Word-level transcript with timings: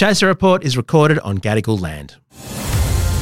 Chaser 0.00 0.28
Report 0.28 0.64
is 0.64 0.78
recorded 0.78 1.18
on 1.18 1.36
Gadigal 1.36 1.78
land. 1.78 2.16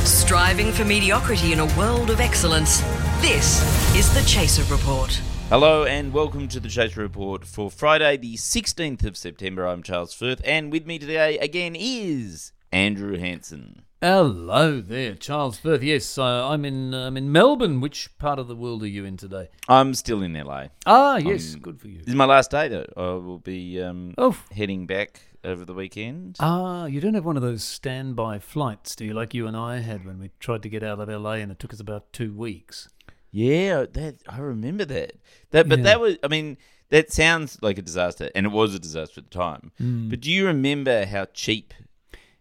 Striving 0.07 0.71
for 0.71 0.85
mediocrity 0.85 1.53
in 1.53 1.59
a 1.59 1.67
world 1.77 2.09
of 2.09 2.21
excellence. 2.21 2.83
This 3.21 3.61
is 3.97 4.15
the 4.15 4.23
Chaser 4.29 4.63
Report. 4.73 5.21
Hello 5.49 5.87
and 5.87 6.13
welcome 6.13 6.47
to 6.47 6.61
the 6.61 6.69
Chaser 6.69 7.01
Report 7.01 7.45
for 7.45 7.69
Friday, 7.69 8.17
the 8.17 8.37
16th 8.37 9.05
of 9.05 9.17
September. 9.17 9.67
I'm 9.67 9.83
Charles 9.83 10.15
Firth, 10.15 10.41
and 10.45 10.71
with 10.71 10.87
me 10.87 11.01
today 11.01 11.37
again 11.41 11.75
is 11.77 12.53
Andrew 12.71 13.19
Hansen. 13.19 13.83
Hello 14.01 14.81
there, 14.81 15.17
Charles 15.17 15.59
Firth. 15.59 15.83
Yes, 15.83 16.17
uh, 16.17 16.49
I'm 16.49 16.65
in 16.65 16.95
I'm 16.95 17.17
in 17.17 17.33
Melbourne. 17.33 17.81
Which 17.81 18.17
part 18.19 18.39
of 18.39 18.47
the 18.47 18.55
world 18.55 18.85
are 18.85 18.89
you 18.89 19.05
in 19.05 19.17
today? 19.17 19.49
I'm 19.69 19.95
still 19.95 20.23
in 20.23 20.35
LA. 20.35 20.67
Ah, 20.87 21.17
yes, 21.17 21.57
good 21.57 21.81
for 21.81 21.89
you. 21.89 21.99
This 21.99 22.07
is 22.11 22.15
my 22.15 22.27
last 22.27 22.53
day, 22.53 22.69
though. 22.69 22.87
I 22.97 23.15
will 23.15 23.41
be 23.41 23.83
um, 23.83 24.15
Oh. 24.17 24.37
heading 24.53 24.87
back 24.87 25.23
over 25.45 25.65
the 25.65 25.75
weekend. 25.75 26.37
Ah, 26.41 26.87
you 26.87 27.01
don't 27.01 27.15
have 27.15 27.25
one 27.25 27.37
of 27.37 27.43
those 27.43 27.63
standby 27.65 28.39
flights, 28.39 28.97
do 28.97 29.05
you? 29.05 29.15
Like 29.15 29.35
you 29.35 29.47
and 29.47 29.57
I 29.57 29.79
had 29.79 30.05
when 30.05 30.19
we 30.19 30.31
tried 30.41 30.63
to 30.63 30.69
get 30.69 30.83
out 30.83 31.01
of 31.01 31.09
LA, 31.09 31.33
and 31.35 31.51
it 31.53 31.59
took 31.59 31.73
us 31.73 31.81
about 31.81 32.13
two 32.13 32.33
weeks. 32.35 32.89
Yeah, 33.31 33.85
that 33.93 34.17
I 34.29 34.39
remember 34.39 34.85
that. 34.87 35.13
That, 35.51 35.69
but 35.69 35.79
Yeah. 35.81 35.85
that 35.85 36.01
was. 36.01 36.17
I 36.23 36.29
mean, 36.29 36.57
that 36.91 37.13
sounds 37.13 37.59
like 37.63 37.79
a 37.79 37.83
disaster, 37.83 38.31
and 38.35 38.47
it 38.47 38.53
was 38.53 38.75
a 38.75 38.79
disaster 38.79 39.21
at 39.21 39.31
the 39.31 39.39
time. 39.39 39.73
But 39.79 40.21
do 40.21 40.31
you 40.31 40.47
remember 40.47 41.05
how 41.07 41.27
cheap 41.35 41.75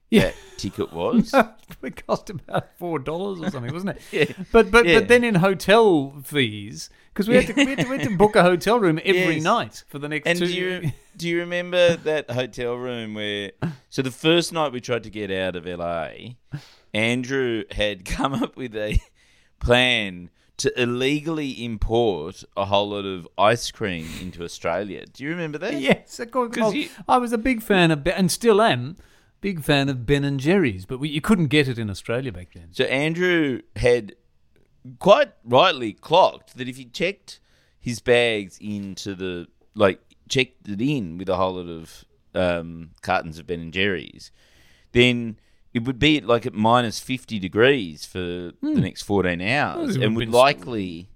Yeah. 0.10 0.22
that 0.28 0.36
ticket 0.58 0.94
was? 0.94 1.34
it 1.84 2.06
cost 2.08 2.30
about 2.30 2.76
four 2.78 2.98
dollars 3.00 3.42
or 3.42 3.50
something, 3.52 3.74
wasn't 3.74 3.98
it? 3.98 4.02
Yeah. 4.12 4.46
But 4.52 4.72
but 4.72 4.86
Yeah. 4.86 5.00
but 5.00 5.08
then 5.10 5.24
in 5.24 5.36
hotel 5.36 6.14
fees, 6.24 6.90
because 7.14 7.28
we 7.28 7.36
had 7.36 7.48
to 7.48 7.54
we 7.54 7.66
had 7.66 7.80
to, 7.80 7.90
we 7.90 7.98
had 8.00 8.08
to 8.10 8.16
book 8.18 8.36
a 8.36 8.44
hotel 8.44 8.80
room 8.80 9.00
every 9.04 9.36
Yes. 9.36 9.44
night 9.44 9.84
for 9.88 10.00
the 10.00 10.08
next 10.08 10.26
And 10.28 10.40
two. 10.40 10.46
do 10.48 10.54
you 10.54 10.92
do 11.18 11.28
you 11.28 11.40
remember 11.40 11.96
that 11.98 12.30
hotel 12.32 12.76
room 12.76 13.16
where? 13.16 13.52
So 13.90 14.02
the 14.02 14.12
first 14.12 14.54
night 14.54 14.72
we 14.72 14.80
tried 14.82 15.04
to 15.04 15.10
get 15.10 15.30
out 15.32 15.56
of 15.56 15.66
LA, 15.66 16.36
Andrew 16.94 17.64
had 17.72 18.06
come 18.06 18.34
up 18.34 18.56
with 18.56 18.76
a 18.76 19.00
plan 19.60 20.30
to 20.58 20.82
illegally 20.82 21.64
import 21.64 22.44
a 22.56 22.66
whole 22.66 22.90
lot 22.90 23.06
of 23.06 23.28
ice 23.38 23.70
cream 23.72 24.08
into 24.22 24.44
Australia. 24.44 25.06
Do 25.06 25.24
you 25.24 25.30
remember 25.30 25.60
that? 25.60 25.80
Yes, 25.80 26.20
of 26.20 26.32
course. 26.32 26.74
you- 26.74 26.90
I 27.08 27.18
was 27.18 27.32
a 27.32 27.38
big 27.38 27.62
fan 27.62 27.92
of, 27.92 28.08
and 28.08 28.32
still 28.32 28.60
am, 28.62 28.98
big 29.42 29.64
fan 29.64 29.90
of 29.90 30.06
Ben 30.06 30.24
and 30.24 30.40
Jerry's, 30.40 30.86
but 30.86 31.00
we, 31.00 31.10
you 31.10 31.22
couldn't 31.22 31.48
get 31.48 31.68
it 31.68 31.78
in 31.78 31.90
Australia 31.90 32.32
back 32.32 32.54
then. 32.54 32.70
So 32.72 32.86
Andrew 32.86 33.62
had 33.76 34.16
quite 35.00 35.34
rightly 35.44 35.94
clocked 35.94 36.58
that 36.58 36.68
if 36.68 36.78
he 36.78 36.86
checked 36.86 37.40
his 37.80 38.00
bags 38.00 38.58
into 38.60 39.16
the 39.16 39.48
like 39.76 40.00
checked 40.28 40.68
it 40.68 40.82
in 40.82 41.18
with 41.18 41.30
a 41.30 41.36
whole 41.36 41.54
lot 41.54 41.70
of 41.70 42.06
um, 42.34 42.92
cartons 43.02 43.38
of 43.40 43.48
Ben 43.48 43.60
and 43.60 43.74
Jerry's, 43.74 44.32
then 44.92 45.40
it 45.74 45.84
would 45.84 46.00
be 46.00 46.20
like 46.22 46.46
at 46.46 46.54
minus 46.54 47.00
fifty 47.00 47.40
degrees 47.40 48.06
for 48.06 48.20
the 48.20 48.54
next 48.62 49.04
fourteen 49.04 49.42
hours, 49.42 49.96
it 49.96 50.04
and 50.04 50.16
would 50.16 50.30
would 50.30 50.36
likely 50.36 51.10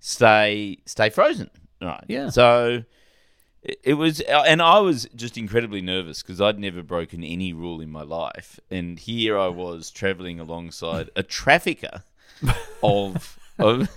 stay 0.00 0.78
stay 0.86 1.10
frozen. 1.10 1.50
Right. 1.80 2.04
Yeah. 2.08 2.30
So. 2.30 2.84
It- 3.82 3.94
was, 3.94 4.20
and 4.20 4.60
I 4.62 4.78
was 4.80 5.08
just 5.14 5.36
incredibly 5.36 5.80
nervous 5.80 6.22
because 6.22 6.40
I'd 6.40 6.58
never 6.58 6.82
broken 6.82 7.22
any 7.24 7.52
rule 7.52 7.80
in 7.80 7.90
my 7.90 8.02
life, 8.02 8.60
and 8.70 8.98
here 8.98 9.38
I 9.38 9.48
was 9.48 9.90
traveling 9.90 10.38
alongside 10.40 11.10
a 11.16 11.22
trafficker 11.22 12.02
of 12.82 13.38
of 13.58 13.88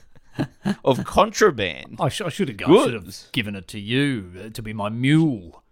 of 0.83 1.03
contraband. 1.05 1.97
I, 1.99 2.09
sh- 2.09 2.21
I 2.21 2.29
should 2.29 2.47
have, 2.49 2.69
I 2.69 2.83
should 2.85 2.93
have 2.93 3.15
given 3.31 3.55
it 3.55 3.67
to 3.69 3.79
you 3.79 4.31
uh, 4.45 4.49
to 4.49 4.61
be 4.61 4.73
my 4.73 4.89
mule. 4.89 5.63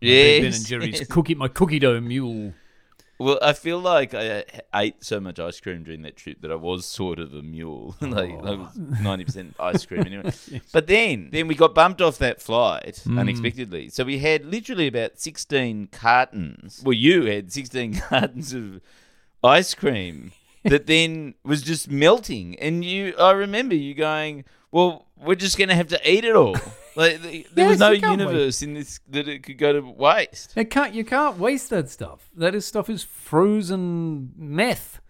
Yes, 0.00 0.40
Ben 0.42 0.52
and 0.52 0.66
Jerry's 0.66 0.98
yes. 1.00 1.08
cookie, 1.10 1.34
my 1.34 1.48
cookie 1.48 1.78
dough 1.78 2.00
mule. 2.00 2.52
Well, 3.18 3.38
I 3.40 3.54
feel 3.54 3.78
like 3.78 4.12
I 4.12 4.44
ate 4.74 5.02
so 5.02 5.20
much 5.20 5.38
ice 5.38 5.58
cream 5.60 5.84
during 5.84 6.02
that 6.02 6.16
trip 6.16 6.42
that 6.42 6.50
I 6.50 6.54
was 6.54 6.84
sort 6.84 7.18
of 7.18 7.32
a 7.32 7.42
mule. 7.42 7.96
like 8.00 8.30
I 8.30 8.54
was 8.54 8.76
ninety 8.76 9.24
percent 9.24 9.56
ice 9.58 9.86
cream 9.86 10.06
anyway. 10.06 10.32
But 10.72 10.86
then, 10.86 11.30
then 11.32 11.48
we 11.48 11.54
got 11.54 11.74
bumped 11.74 12.02
off 12.02 12.18
that 12.18 12.42
flight 12.42 13.02
mm. 13.06 13.18
unexpectedly. 13.18 13.88
So 13.88 14.04
we 14.04 14.18
had 14.18 14.44
literally 14.44 14.86
about 14.86 15.18
sixteen 15.18 15.86
cartons. 15.86 16.82
Well, 16.84 16.92
you 16.92 17.24
had 17.24 17.52
sixteen 17.52 17.94
cartons 18.00 18.52
of 18.52 18.80
ice 19.42 19.74
cream 19.74 20.32
that 20.68 20.86
then 20.86 21.34
was 21.44 21.62
just 21.62 21.90
melting. 21.90 22.58
And 22.58 22.84
you, 22.84 23.14
I 23.18 23.32
remember 23.32 23.74
you 23.74 23.94
going, 23.94 24.44
"Well, 24.70 25.06
we're 25.16 25.34
just 25.36 25.56
going 25.58 25.68
to 25.68 25.74
have 25.74 25.88
to 25.88 26.10
eat 26.10 26.24
it 26.24 26.36
all." 26.36 26.56
Like 26.96 27.20
the, 27.20 27.46
there 27.52 27.68
was 27.68 27.78
no 27.78 27.90
you 27.90 28.00
can't 28.00 28.18
wait. 28.20 28.26
universe 28.26 28.62
in 28.62 28.72
this 28.72 29.00
that 29.10 29.28
it 29.28 29.42
could 29.42 29.58
go 29.58 29.70
to 29.74 29.80
waste. 29.82 30.54
It 30.56 30.70
can't, 30.70 30.94
you 30.94 31.04
can't 31.04 31.36
waste 31.36 31.68
that 31.68 31.90
stuff. 31.90 32.30
That 32.34 32.54
is 32.54 32.64
stuff 32.64 32.88
is 32.88 33.02
frozen 33.02 34.32
meth. 34.34 35.00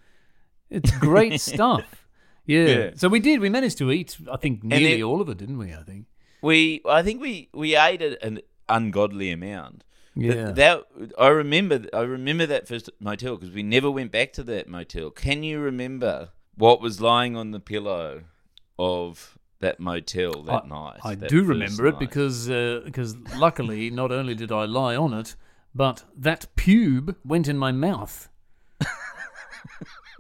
It's 0.69 0.91
great 0.99 1.41
stuff. 1.53 2.09
Yeah. 2.45 2.65
Yeah. 2.67 2.91
So 2.97 3.09
we 3.09 3.21
did. 3.21 3.39
We 3.39 3.51
managed 3.51 3.79
to 3.79 3.93
eat. 3.93 4.17
I 4.33 4.37
think 4.37 4.65
nearly 4.65 4.99
it- 4.99 5.05
all 5.05 5.21
of 5.21 5.29
it, 5.29 5.39
didn't 5.39 5.59
we? 5.59 5.73
I 5.73 5.85
think. 5.85 6.07
We, 6.43 6.83
I 6.89 7.05
think 7.05 7.21
we 7.21 7.51
we 7.55 7.77
ate 7.77 8.03
an 8.03 8.41
ungodly 8.69 9.31
amount. 9.31 9.85
Yeah. 10.17 10.51
that 10.53 10.85
I 11.19 11.29
remember. 11.29 11.85
I 11.93 12.01
remember 12.01 12.47
that 12.47 12.67
first 12.67 12.89
motel 13.01 13.37
because 13.37 13.55
we 13.55 13.63
never 13.63 13.91
went 13.91 14.11
back 14.11 14.33
to 14.35 14.43
that 14.45 14.67
motel. 14.69 15.11
Can 15.11 15.43
you 15.43 15.61
remember 15.61 16.31
what 16.57 16.81
was 16.81 17.01
lying 17.01 17.37
on 17.37 17.51
the 17.51 17.61
pillow 17.61 18.23
of 18.79 19.39
that 19.61 19.79
motel 19.79 20.43
that 20.45 20.65
I, 20.65 20.69
night? 20.69 21.01
I 21.05 21.15
that 21.17 21.29
do 21.29 21.45
remember 21.45 21.87
it 21.87 21.93
night? 21.93 22.01
because 22.01 22.51
uh, 22.51 22.81
because 22.85 23.17
luckily 23.37 23.91
not 23.91 24.11
only 24.11 24.35
did 24.35 24.51
I 24.51 24.65
lie 24.65 24.97
on 24.97 25.13
it, 25.13 25.37
but 25.75 26.05
that 26.17 26.47
pube 26.57 27.15
went 27.23 27.47
in 27.47 27.59
my 27.59 27.71
mouth. 27.71 28.31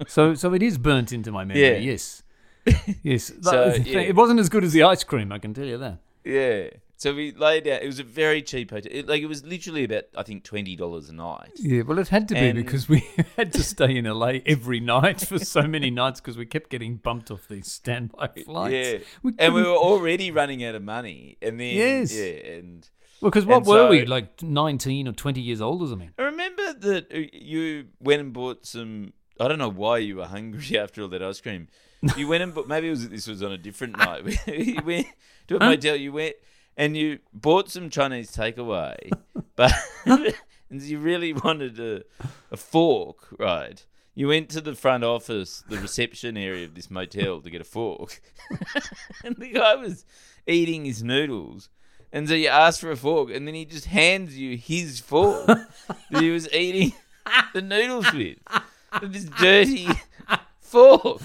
so 0.07 0.35
so 0.35 0.53
it 0.53 0.63
is 0.63 0.77
burnt 0.77 1.11
into 1.11 1.33
my 1.33 1.45
memory. 1.45 1.63
Yeah. 1.63 1.77
Yes. 1.79 2.23
Yes. 3.03 3.33
So, 3.43 3.75
yeah. 3.85 4.01
It 4.01 4.17
wasn't 4.17 4.41
as 4.41 4.49
good 4.49 4.65
as 4.65 4.73
the 4.73 4.83
ice 4.83 5.05
cream, 5.05 5.31
I 5.31 5.39
can 5.39 5.55
tell 5.55 5.65
you 5.65 5.79
that. 5.79 5.99
yeah. 6.25 6.69
So 7.07 7.15
we 7.15 7.31
laid 7.31 7.63
down. 7.63 7.83
It 7.83 7.87
was 7.87 8.01
a 8.01 8.03
very 8.03 8.43
cheap 8.43 8.73
hotel. 8.73 8.91
It, 8.93 9.07
like 9.07 9.23
it 9.23 9.27
was 9.27 9.45
literally 9.45 9.85
about 9.85 10.07
I 10.17 10.25
think 10.25 10.43
twenty 10.43 10.75
dollars 10.75 11.09
a 11.09 11.13
night. 11.13 11.53
Yeah, 11.55 11.83
well, 11.83 12.01
it 12.01 12.09
had 12.09 12.27
to 12.31 12.35
be 12.35 12.51
because 12.51 12.89
we 12.89 13.07
had 13.37 13.53
to 13.53 13.63
stay 13.63 13.97
in 13.97 14.07
LA 14.07 14.39
every 14.45 14.81
night 14.81 15.21
for 15.21 15.39
so 15.39 15.63
many 15.69 15.89
nights 15.89 16.21
because 16.21 16.37
we 16.37 16.47
kept 16.47 16.69
getting 16.69 16.97
bumped 16.97 17.31
off 17.31 17.47
these 17.47 17.71
standby 17.71 18.31
flights. 18.45 18.73
Yeah, 18.75 18.99
we 19.23 19.35
and 19.39 19.55
we 19.55 19.63
were 19.63 19.69
already 19.69 20.33
running 20.33 20.65
out 20.65 20.75
of 20.75 20.83
money, 20.83 21.39
and 21.41 21.61
then 21.61 21.77
Yes. 21.77 22.13
yeah, 22.13 22.55
and 22.55 22.91
well, 23.21 23.31
because 23.31 23.47
what 23.47 23.59
and 23.59 23.67
were 23.69 23.89
we 23.89 24.05
like 24.05 24.43
nineteen 24.43 25.07
or 25.07 25.13
twenty 25.13 25.41
years 25.41 25.61
old 25.61 25.83
or 25.83 25.87
something? 25.87 26.11
I 26.19 26.23
remember 26.23 26.73
that 26.73 27.13
uh, 27.15 27.19
you 27.33 27.87
went 28.01 28.21
and 28.21 28.33
bought 28.33 28.67
some. 28.67 29.13
I 29.39 29.47
don't 29.47 29.59
know 29.59 29.71
why 29.71 29.99
you 29.99 30.17
were 30.17 30.27
hungry 30.27 30.77
after 30.81 31.03
all 31.03 31.09
that 31.11 31.23
ice 31.23 31.41
cream. 31.41 31.69
You 32.17 32.27
went 32.27 32.43
and 32.43 32.53
bought. 32.53 32.67
Maybe 32.67 32.89
it 32.89 32.91
was 32.91 33.09
this 33.09 33.29
was 33.29 33.45
on 33.45 33.53
a 33.53 33.59
different 33.59 33.97
night. 33.99 34.25
you 34.49 34.83
went 34.85 35.07
to 35.47 35.57
a 35.59 35.61
motel. 35.61 35.95
You 35.95 36.13
went 36.13 36.35
and 36.77 36.97
you 36.97 37.19
bought 37.33 37.71
some 37.71 37.91
Chinese 37.91 38.31
takeaway, 38.31 39.11
but 39.57 39.73
and 40.07 40.83
you 40.83 40.99
really 40.99 41.33
wanted 41.33 41.81
a, 41.81 42.03
a 42.51 42.57
fork, 42.57 43.29
right? 43.39 43.85
You 44.15 44.29
went 44.29 44.49
to 44.51 44.61
the 44.61 44.75
front 44.75 45.05
office, 45.05 45.63
the 45.69 45.79
reception 45.79 46.37
area 46.37 46.65
of 46.65 46.75
this 46.75 46.91
motel, 46.91 47.41
to 47.41 47.51
get 47.51 47.61
a 47.61 47.65
fork, 47.65 48.21
and 49.25 49.37
the 49.37 49.51
guy 49.53 49.75
was 49.75 50.05
eating 50.47 50.85
his 50.85 51.03
noodles. 51.03 51.69
And 52.13 52.29
so 52.29 52.35
you 52.35 52.49
asked 52.49 52.81
for 52.81 52.91
a 52.91 52.97
fork, 52.97 53.31
and 53.31 53.47
then 53.47 53.55
he 53.55 53.65
just 53.65 53.87
hands 53.87 54.39
you 54.39 54.57
his 54.57 55.01
fork 55.01 55.47
that 55.47 56.23
he 56.23 56.31
was 56.31 56.51
eating 56.53 56.93
the 57.53 57.61
noodles 57.61 58.11
with. 58.13 58.39
With 59.03 59.13
this 59.13 59.25
dirty 59.25 59.89
fork. 60.61 61.21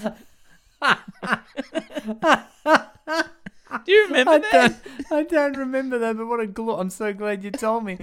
Do 3.84 3.92
you 3.92 4.06
remember 4.06 4.32
I 4.32 4.38
that? 4.38 4.84
don't, 5.08 5.12
I 5.12 5.22
don't 5.24 5.56
remember 5.56 5.98
that, 5.98 6.16
but 6.16 6.26
what 6.26 6.40
a 6.40 6.46
gl- 6.46 6.78
I'm 6.80 6.90
so 6.90 7.12
glad 7.12 7.42
you 7.44 7.50
told 7.50 7.84
me. 7.84 7.98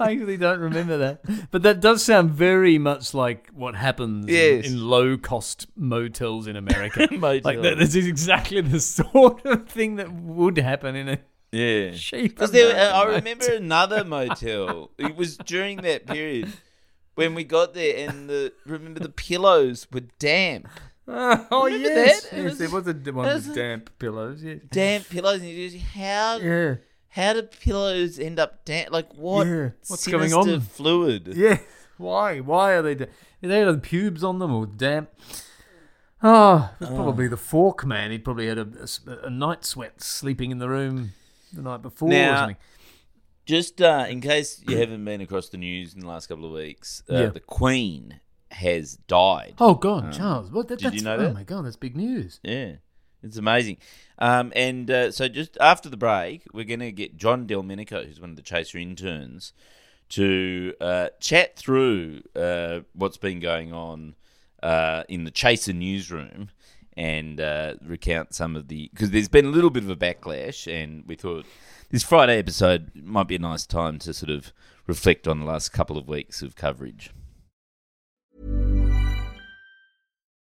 I 0.00 0.12
actually 0.12 0.36
don't 0.36 0.60
remember 0.60 0.96
that, 0.98 1.50
but 1.50 1.62
that 1.62 1.80
does 1.80 2.04
sound 2.04 2.30
very 2.30 2.78
much 2.78 3.14
like 3.14 3.48
what 3.54 3.74
happens 3.74 4.26
in- 4.26 4.34
Yes. 4.34 4.66
in, 4.66 4.82
low-cost 4.88 5.66
motels 5.76 6.46
in 6.46 6.56
America. 6.56 7.08
Like 7.18 7.44
Motel. 7.44 7.62
that, 7.62 7.78
this 7.78 7.94
is 7.94 8.06
exactly 8.06 8.60
the 8.60 8.80
sort 8.98 9.44
of 9.44 9.68
thing 9.68 9.96
that 9.96 10.12
would 10.12 10.56
happen 10.58 10.94
in 10.96 11.08
a 11.08 11.18
Yeah. 11.52 11.92
cheap. 11.94 12.34
Because 12.34 12.50
there, 12.52 12.70
American 12.70 12.94
I 12.94 12.98
motel. 13.04 13.14
remember 13.16 13.52
another 13.52 14.04
motel. 14.16 14.90
It 14.98 15.16
was 15.16 15.36
during 15.38 15.78
that 15.78 16.06
period 16.06 16.52
when 17.14 17.34
we 17.34 17.42
got 17.44 17.74
there, 17.74 18.08
and 18.08 18.28
the 18.30 18.52
remember 18.64 19.00
the 19.00 19.08
pillows 19.08 19.86
were 19.92 20.02
damp, 20.20 20.68
Oh 21.50 21.64
Remember 21.64 21.88
yes, 21.88 22.24
that? 22.24 22.32
It 22.38 22.42
yes, 22.42 22.44
was- 22.50 22.58
there 22.58 22.70
was 22.70 22.86
a 22.86 22.94
d- 22.94 23.10
one 23.10 23.26
it 23.28 23.34
with 23.34 23.46
was- 23.48 23.56
damp 23.56 23.90
pillows. 23.98 24.42
Yeah, 24.42 24.54
damp 24.70 25.08
pillows. 25.08 25.40
And 25.40 25.50
you 25.50 25.68
just 25.70 25.82
how 25.94 26.36
yeah, 26.38 26.74
how 27.08 27.32
do 27.32 27.42
pillows 27.42 28.18
end 28.18 28.38
up 28.38 28.64
damp? 28.64 28.90
Like 28.92 29.12
what? 29.14 29.46
Yeah. 29.46 29.70
What's 29.86 30.06
going 30.06 30.28
sinister 30.30 30.52
on? 30.54 30.60
Fluid. 30.60 31.28
yeah. 31.34 31.58
Why? 31.96 32.40
Why 32.40 32.72
are 32.74 32.82
they? 32.82 32.94
Da- 32.94 33.06
are 33.42 33.48
they 33.48 33.60
have 33.60 33.82
pubes 33.82 34.22
on 34.22 34.38
them 34.38 34.52
or 34.52 34.66
damp? 34.66 35.10
Oh, 36.22 36.70
it 36.80 36.84
was 36.84 36.90
probably 36.90 37.28
the 37.28 37.36
fork 37.36 37.86
man. 37.86 38.10
He 38.10 38.18
probably 38.18 38.48
had 38.48 38.58
a, 38.58 38.68
a 38.80 38.82
s- 38.82 39.00
a 39.06 39.30
night 39.30 39.64
sweat 39.64 40.02
sleeping 40.02 40.50
in 40.50 40.58
the 40.58 40.68
room 40.68 41.12
the 41.52 41.62
night 41.62 41.80
before 41.82 42.08
or 42.08 42.12
Now- 42.12 42.36
something. 42.40 42.56
Just 43.46 43.80
uh, 43.80 44.04
in 44.06 44.20
case 44.20 44.62
you 44.68 44.76
haven't 44.76 45.02
been 45.06 45.22
across 45.22 45.48
the 45.48 45.56
news 45.56 45.94
in 45.94 46.00
the 46.00 46.06
last 46.06 46.26
couple 46.26 46.44
of 46.44 46.52
weeks, 46.52 47.02
uh, 47.10 47.14
Yeah. 47.14 47.26
the 47.30 47.40
Queen 47.40 48.20
has 48.50 48.96
died. 49.08 49.54
Oh 49.58 49.74
God, 49.74 50.12
Charles! 50.12 50.50
What? 50.50 50.68
That, 50.68 50.78
did 50.78 50.94
you 50.94 51.02
know 51.02 51.14
Oh 51.14 51.22
that? 51.24 51.34
my 51.34 51.42
God, 51.44 51.64
that's 51.64 51.76
big 51.76 51.96
news. 51.96 52.40
Yeah, 52.42 52.76
it's 53.22 53.36
amazing. 53.36 53.78
Um, 54.18 54.52
and 54.56 54.90
uh, 54.90 55.10
so 55.12 55.28
just 55.28 55.56
after 55.60 55.88
the 55.88 55.96
break, 55.96 56.44
we're 56.52 56.64
going 56.64 56.80
to 56.80 56.92
get 56.92 57.16
John 57.16 57.46
Delmenico, 57.46 58.06
who's 58.06 58.20
one 58.20 58.30
of 58.30 58.36
the 58.36 58.42
Chaser 58.42 58.78
interns, 58.78 59.52
to 60.10 60.74
uh, 60.80 61.08
chat 61.20 61.56
through 61.56 62.22
uh, 62.34 62.80
what's 62.94 63.18
been 63.18 63.40
going 63.40 63.72
on 63.72 64.14
uh, 64.62 65.04
in 65.08 65.24
the 65.24 65.30
Chaser 65.30 65.72
newsroom 65.72 66.50
and 66.96 67.40
uh, 67.40 67.74
recount 67.84 68.34
some 68.34 68.56
of 68.56 68.66
the 68.68 68.88
because 68.92 69.10
there's 69.10 69.28
been 69.28 69.44
a 69.46 69.50
little 69.50 69.70
bit 69.70 69.84
of 69.84 69.90
a 69.90 69.96
backlash, 69.96 70.66
and 70.72 71.04
we 71.06 71.14
thought 71.14 71.46
this 71.90 72.02
Friday 72.02 72.38
episode 72.38 72.90
might 72.94 73.28
be 73.28 73.36
a 73.36 73.38
nice 73.38 73.66
time 73.66 73.98
to 74.00 74.12
sort 74.12 74.30
of 74.30 74.52
reflect 74.86 75.28
on 75.28 75.38
the 75.38 75.46
last 75.46 75.72
couple 75.72 75.96
of 75.98 76.08
weeks 76.08 76.42
of 76.42 76.56
coverage. 76.56 77.10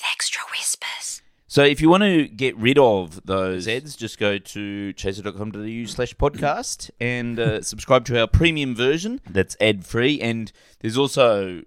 whispers. 0.71 1.21
So 1.47 1.63
if 1.63 1.81
you 1.81 1.89
want 1.89 2.03
to 2.03 2.27
get 2.27 2.55
rid 2.55 2.77
of 2.77 3.25
those 3.25 3.67
ads, 3.67 3.97
just 3.97 4.17
go 4.17 4.37
to 4.37 4.93
chaser.com.au 4.93 5.85
slash 5.85 6.15
podcast 6.15 6.89
and 6.99 7.37
uh, 7.39 7.61
subscribe 7.61 8.05
to 8.05 8.19
our 8.19 8.27
premium 8.27 8.73
version. 8.73 9.19
That's 9.29 9.57
ad 9.59 9.85
free. 9.85 10.21
And 10.21 10.51
there's 10.79 10.97
also, 10.97 11.63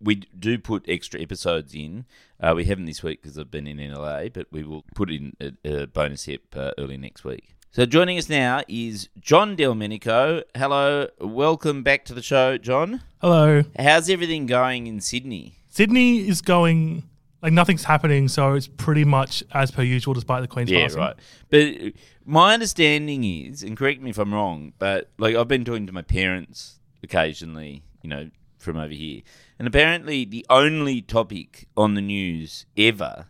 we 0.00 0.16
do 0.16 0.58
put 0.58 0.88
extra 0.88 1.20
episodes 1.20 1.74
in. 1.74 2.06
Uh, 2.40 2.54
we 2.56 2.64
haven't 2.64 2.86
this 2.86 3.02
week 3.02 3.20
because 3.20 3.38
I've 3.38 3.50
been 3.50 3.66
in 3.66 3.76
NLA, 3.76 4.32
but 4.32 4.46
we 4.50 4.62
will 4.62 4.84
put 4.94 5.10
in 5.10 5.36
a, 5.38 5.82
a 5.82 5.86
bonus 5.86 6.26
ep 6.28 6.56
uh, 6.56 6.70
early 6.78 6.96
next 6.96 7.22
week. 7.24 7.56
So 7.72 7.84
joining 7.84 8.16
us 8.16 8.30
now 8.30 8.62
is 8.68 9.10
John 9.20 9.54
Delmenico. 9.54 10.44
Hello, 10.54 11.08
welcome 11.20 11.82
back 11.82 12.06
to 12.06 12.14
the 12.14 12.22
show, 12.22 12.56
John. 12.56 13.02
Hello. 13.20 13.64
How's 13.78 14.08
everything 14.08 14.46
going 14.46 14.86
in 14.86 15.02
Sydney? 15.02 15.58
Sydney 15.68 16.26
is 16.26 16.40
going 16.40 17.06
like 17.42 17.52
nothing's 17.52 17.84
happening, 17.84 18.28
so 18.28 18.54
it's 18.54 18.66
pretty 18.66 19.04
much 19.04 19.44
as 19.52 19.70
per 19.70 19.82
usual, 19.82 20.14
despite 20.14 20.42
the 20.42 20.48
Queen's 20.48 20.70
Yeah, 20.70 20.82
passing. 20.84 20.98
right. 21.00 21.14
But 21.50 21.92
my 22.24 22.54
understanding 22.54 23.24
is, 23.24 23.62
and 23.62 23.76
correct 23.76 24.00
me 24.02 24.10
if 24.10 24.18
I'm 24.18 24.32
wrong, 24.34 24.72
but 24.78 25.10
like 25.18 25.36
I've 25.36 25.48
been 25.48 25.64
talking 25.64 25.86
to 25.86 25.92
my 25.92 26.02
parents 26.02 26.80
occasionally, 27.02 27.82
you 28.02 28.10
know, 28.10 28.30
from 28.58 28.76
over 28.76 28.92
here, 28.92 29.22
and 29.58 29.68
apparently 29.68 30.24
the 30.24 30.44
only 30.50 31.00
topic 31.02 31.68
on 31.76 31.94
the 31.94 32.00
news 32.02 32.66
ever 32.76 33.26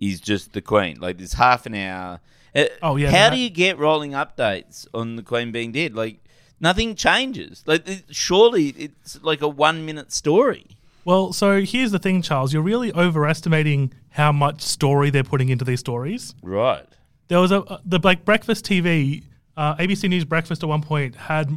is 0.00 0.20
just 0.20 0.52
the 0.52 0.60
Queen. 0.62 0.98
Like 1.00 1.18
there's 1.18 1.32
half 1.34 1.66
an 1.66 1.74
hour. 1.74 2.20
Uh, 2.54 2.64
Oh, 2.82 2.96
yeah, 2.96 3.10
How 3.10 3.30
do 3.30 3.36
you 3.36 3.50
get 3.50 3.78
rolling 3.78 4.12
updates 4.12 4.86
on 4.94 5.16
the 5.16 5.22
Queen 5.22 5.50
being 5.52 5.72
dead? 5.72 5.94
Like 5.94 6.20
nothing 6.60 6.94
changes. 6.94 7.64
Like 7.66 7.88
it- 7.88 8.04
surely 8.10 8.68
it's 8.68 9.20
like 9.22 9.42
a 9.42 9.48
one 9.48 9.84
minute 9.84 10.12
story. 10.12 10.77
Well, 11.08 11.32
so 11.32 11.62
here's 11.62 11.90
the 11.90 11.98
thing, 11.98 12.20
Charles. 12.20 12.52
You're 12.52 12.60
really 12.60 12.92
overestimating 12.92 13.94
how 14.10 14.30
much 14.30 14.60
story 14.60 15.08
they're 15.08 15.24
putting 15.24 15.48
into 15.48 15.64
these 15.64 15.80
stories. 15.80 16.34
Right. 16.42 16.84
There 17.28 17.40
was 17.40 17.50
a 17.50 17.62
uh, 17.62 17.78
the 17.86 17.98
like 18.04 18.26
breakfast 18.26 18.66
TV, 18.66 19.24
uh, 19.56 19.74
ABC 19.76 20.06
News 20.10 20.26
Breakfast 20.26 20.62
at 20.62 20.68
one 20.68 20.82
point 20.82 21.16
had 21.16 21.50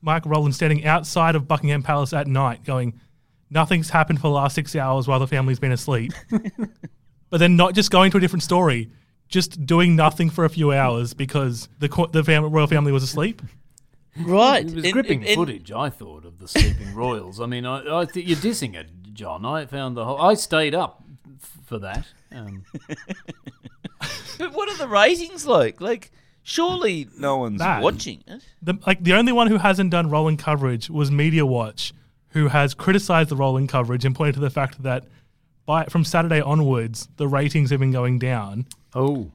Mike 0.00 0.24
Rowland 0.24 0.54
standing 0.54 0.86
outside 0.86 1.34
of 1.34 1.48
Buckingham 1.48 1.82
Palace 1.82 2.12
at 2.12 2.28
night, 2.28 2.62
going, 2.62 3.00
"Nothing's 3.50 3.90
happened 3.90 4.20
for 4.20 4.28
the 4.28 4.34
last 4.34 4.54
six 4.54 4.76
hours 4.76 5.08
while 5.08 5.18
the 5.18 5.26
family's 5.26 5.58
been 5.58 5.72
asleep," 5.72 6.12
but 7.30 7.38
then 7.38 7.56
not 7.56 7.74
just 7.74 7.90
going 7.90 8.12
to 8.12 8.18
a 8.18 8.20
different 8.20 8.44
story, 8.44 8.92
just 9.28 9.66
doing 9.66 9.96
nothing 9.96 10.30
for 10.30 10.44
a 10.44 10.48
few 10.48 10.70
hours 10.70 11.14
because 11.14 11.68
the 11.80 11.88
co- 11.88 12.06
the 12.06 12.22
fam- 12.22 12.44
royal 12.44 12.68
family 12.68 12.92
was 12.92 13.02
asleep. 13.02 13.42
Right. 14.18 14.64
It 14.64 14.74
was 14.74 14.84
And- 14.84 14.92
gripping 14.92 15.24
and- 15.26 15.34
footage. 15.34 15.72
I 15.72 15.90
thought 15.90 16.24
of 16.24 16.38
the 16.38 16.46
sleeping 16.48 16.94
royals. 16.94 17.40
I 17.40 17.46
mean, 17.46 17.66
I, 17.66 18.00
I 18.00 18.04
think 18.04 18.28
you're 18.28 18.36
dissing 18.36 18.74
it, 18.74 18.88
John. 19.12 19.44
I 19.44 19.66
found 19.66 19.96
the 19.96 20.04
whole. 20.04 20.20
I 20.20 20.34
stayed 20.34 20.74
up 20.74 21.02
f- 21.42 21.58
for 21.64 21.78
that. 21.80 22.06
Um, 22.32 22.64
But 24.38 24.52
what 24.52 24.68
are 24.68 24.76
the 24.76 24.88
ratings 24.88 25.46
like? 25.46 25.80
Like, 25.80 26.10
surely 26.42 27.08
no 27.16 27.36
one's 27.38 27.58
Bad. 27.60 27.82
watching 27.82 28.22
it. 28.26 28.42
the 28.60 28.74
like 28.86 29.02
the 29.02 29.12
only 29.14 29.32
one 29.32 29.46
who 29.46 29.58
hasn't 29.58 29.90
done 29.90 30.10
rolling 30.10 30.36
coverage 30.36 30.90
was 30.90 31.10
Media 31.10 31.46
Watch, 31.46 31.92
who 32.30 32.48
has 32.48 32.74
criticized 32.74 33.28
the 33.30 33.36
rolling 33.36 33.66
coverage 33.68 34.04
and 34.04 34.14
pointed 34.14 34.34
to 34.34 34.40
the 34.40 34.50
fact 34.50 34.82
that 34.82 35.04
by 35.66 35.84
from 35.84 36.04
Saturday 36.04 36.40
onwards 36.40 37.08
the 37.16 37.28
ratings 37.28 37.70
have 37.70 37.78
been 37.80 37.92
going 37.92 38.18
down 38.18 38.66
oh, 38.94 39.30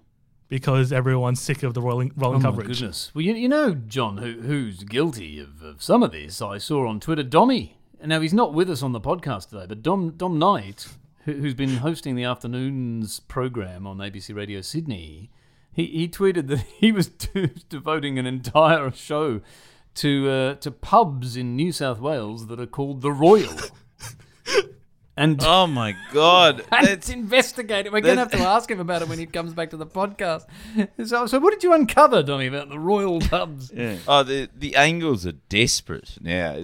because 0.50 0.92
everyone's 0.92 1.40
sick 1.40 1.64
of 1.64 1.74
the 1.74 1.82
rolling 1.82 2.12
oh 2.18 2.22
rolling 2.22 2.42
my 2.42 2.50
coverage. 2.50 2.68
goodness. 2.80 3.12
Well, 3.14 3.22
you, 3.22 3.34
you 3.36 3.48
know, 3.48 3.74
John, 3.76 4.18
who, 4.18 4.42
who's 4.42 4.84
guilty 4.84 5.40
of, 5.40 5.62
of 5.62 5.82
some 5.82 6.04
of 6.04 6.12
this? 6.12 6.42
I 6.42 6.58
saw 6.58 6.88
on 6.88 7.00
Twitter, 7.00 7.24
Dommy. 7.24 7.74
Now 8.04 8.20
he's 8.22 8.34
not 8.34 8.54
with 8.54 8.70
us 8.70 8.82
on 8.82 8.92
the 8.92 9.02
podcast 9.02 9.50
today, 9.50 9.66
but 9.68 9.82
Dom 9.84 10.12
Dom 10.12 10.40
Knight, 10.40 10.88
who, 11.26 11.34
who's 11.34 11.54
been 11.54 11.78
hosting 11.78 12.16
the 12.16 12.24
afternoons 12.24 13.20
program 13.20 13.86
on 13.86 13.98
ABC 13.98 14.36
Radio 14.36 14.62
Sydney, 14.62 15.30
he, 15.72 15.86
he 15.86 16.08
tweeted 16.08 16.48
that 16.48 16.60
he 16.80 16.92
was 16.92 17.08
devoting 17.08 18.18
an 18.18 18.26
entire 18.26 18.92
show 18.92 19.42
to 19.96 20.30
uh, 20.30 20.56
to 20.56 20.72
pubs 20.72 21.36
in 21.36 21.56
New 21.56 21.72
South 21.72 22.00
Wales 22.00 22.48
that 22.48 22.60
are 22.60 22.66
called 22.66 23.02
the 23.02 23.12
Royal. 23.12 23.54
And 25.20 25.40
Oh 25.44 25.68
my 25.68 25.96
god. 26.14 26.62
and 26.72 26.88
That's, 26.88 26.88
it's 26.92 27.10
investigated. 27.10 27.92
We're 27.92 28.00
going 28.02 28.16
to 28.16 28.22
have 28.22 28.32
to 28.32 28.40
ask 28.40 28.72
him 28.72 28.80
about 28.80 29.02
it 29.02 29.10
when 29.10 29.20
he 29.20 29.26
comes 29.26 29.54
back 29.54 29.70
to 29.72 29.78
the 29.78 29.86
podcast. 29.86 30.46
So, 31.06 31.26
so 31.28 31.40
what 31.40 31.52
did 31.54 31.64
you 31.64 31.74
uncover, 31.74 32.24
Dommy, 32.24 32.48
about 32.48 32.70
the 32.70 32.80
royal 32.80 33.20
pubs? 33.20 33.72
yeah. 33.76 33.98
Oh, 34.08 34.24
the 34.24 34.50
the 34.56 34.76
angles 34.76 35.26
are 35.26 35.32
desperate 35.50 36.18
now. 36.22 36.56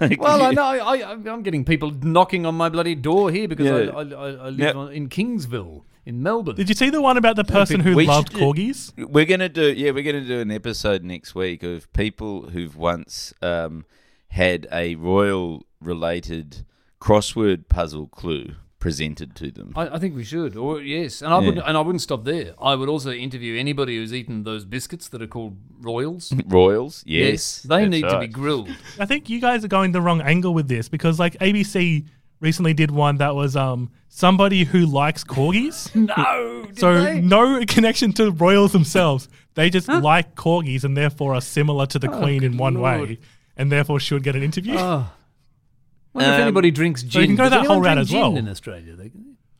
Like- 0.00 0.20
Well, 0.20 0.42
I 0.42 0.50
know 0.52 0.62
I, 0.62 0.98
I, 0.98 1.12
I'm 1.12 1.42
getting 1.42 1.64
people 1.64 1.90
knocking 1.90 2.46
on 2.46 2.54
my 2.54 2.68
bloody 2.68 2.94
door 2.94 3.30
here 3.30 3.48
because 3.48 3.66
Yeah. 3.66 3.92
I, 3.94 4.00
I, 4.00 4.02
I, 4.02 4.28
I 4.46 4.48
live 4.50 4.74
Now- 4.74 4.80
on, 4.82 4.92
in 4.92 5.08
Kingsville, 5.08 5.82
in 6.06 6.22
Melbourne. 6.22 6.56
Did 6.56 6.68
you 6.68 6.74
see 6.74 6.90
the 6.90 7.00
one 7.02 7.16
about 7.16 7.36
the 7.36 7.44
person 7.44 7.80
who 7.80 7.94
we 7.96 8.06
loved 8.06 8.32
should- 8.32 8.40
corgis? 8.40 8.92
We're 8.96 9.24
gonna 9.26 9.48
do 9.48 9.72
yeah, 9.72 9.90
we're 9.90 10.04
gonna 10.04 10.24
do 10.24 10.40
an 10.40 10.50
episode 10.50 11.02
next 11.04 11.34
week 11.34 11.62
of 11.62 11.92
people 11.92 12.48
who've 12.50 12.76
once 12.76 13.34
um, 13.42 13.84
had 14.28 14.66
a 14.72 14.94
royal 14.94 15.66
related 15.80 16.64
crossword 17.04 17.68
puzzle 17.68 18.06
clue 18.08 18.54
presented 18.78 19.34
to 19.36 19.50
them. 19.50 19.72
I, 19.76 19.84
I 19.96 19.98
think 19.98 20.14
we 20.14 20.24
should, 20.24 20.56
or 20.56 20.80
yes, 20.80 21.22
and 21.22 21.32
I 21.32 21.38
Yeah. 21.40 21.46
wouldn't, 21.46 21.66
and 21.68 21.76
I 21.76 21.80
wouldn't 21.80 22.02
stop 22.02 22.24
there. 22.24 22.54
I 22.60 22.74
would 22.74 22.88
also 22.88 23.10
interview 23.12 23.58
anybody 23.58 23.96
who's 23.96 24.12
eaten 24.12 24.44
those 24.44 24.64
biscuits 24.64 25.08
that 25.10 25.20
are 25.22 25.26
called 25.26 25.56
Royals. 25.80 26.32
Royals, 26.46 27.02
yes, 27.06 27.62
they 27.62 27.80
that's 27.86 27.90
need 27.90 28.02
to 28.14 28.18
be 28.20 28.26
grilled. 28.26 28.68
I 28.98 29.06
think 29.06 29.28
you 29.30 29.40
guys 29.40 29.64
are 29.64 29.68
going 29.68 29.92
the 29.92 30.00
wrong 30.02 30.20
angle 30.20 30.52
with 30.54 30.68
this 30.68 30.88
because 30.88 31.18
like 31.18 31.34
ABC 31.40 32.04
recently 32.40 32.74
did 32.74 32.90
one 32.90 33.16
that 33.18 33.34
was 33.34 33.56
um 33.56 33.90
somebody 34.08 34.64
who 34.64 34.80
likes 34.86 35.24
corgis. 35.24 35.76
No, 36.16 36.66
So 36.76 37.02
they? 37.04 37.20
no 37.22 37.64
connection 37.66 38.12
to 38.14 38.30
royals 38.32 38.72
themselves. 38.72 39.28
They 39.54 39.70
just 39.70 39.88
like 39.88 40.34
corgis 40.34 40.84
and 40.84 40.94
therefore 40.96 41.34
are 41.34 41.40
similar 41.40 41.86
to 41.86 41.98
the 41.98 42.08
queen 42.08 42.42
in 42.44 42.56
one 42.58 42.74
Lord. 42.74 43.08
way, 43.08 43.18
and 43.56 43.72
therefore 43.72 43.98
should 44.00 44.22
get 44.22 44.36
an 44.36 44.42
interview. 44.42 44.76
Oh. 44.78 45.10
Wonder 46.14 46.30
if 46.30 46.34
Um, 46.36 46.40
anybody 46.42 46.70
drinks 46.70 47.02
gin. 47.02 47.20
you 47.22 47.26
can 47.28 47.36
go 47.36 47.42
Does 47.44 47.50
that 47.50 47.58
anyone 47.60 47.76
whole 47.76 47.84
route 47.84 47.94
drink 47.94 48.00
as 48.02 48.10
gin 48.10 48.20
well. 48.20 48.36
in 48.36 48.48
Australia. 48.48 48.94
They, 48.96 49.10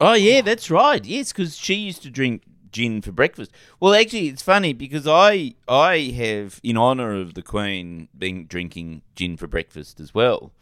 Oh 0.00 0.14
yeah, 0.14 0.40
that's 0.40 0.70
right. 0.70 1.04
Yes, 1.04 1.32
because 1.32 1.56
she 1.56 1.75
used 1.75 2.02
to 2.02 2.11
drink 2.11 2.42
gin 2.73 3.00
for 3.02 3.12
breakfast. 3.12 3.52
Well, 3.80 3.94
actually, 3.94 4.28
it's 4.28 4.42
funny 4.42 4.73
because 4.73 5.06
I 5.06 5.54
I 5.68 6.12
have, 6.16 6.61
in 6.62 6.76
honour 6.76 7.14
of 7.20 7.34
the 7.34 7.42
Queen, 7.42 8.08
been 8.16 8.46
drinking 8.46 9.02
gin 9.14 9.37
for 9.37 9.46
breakfast 9.46 10.00
as 10.00 10.12
well. 10.14 10.52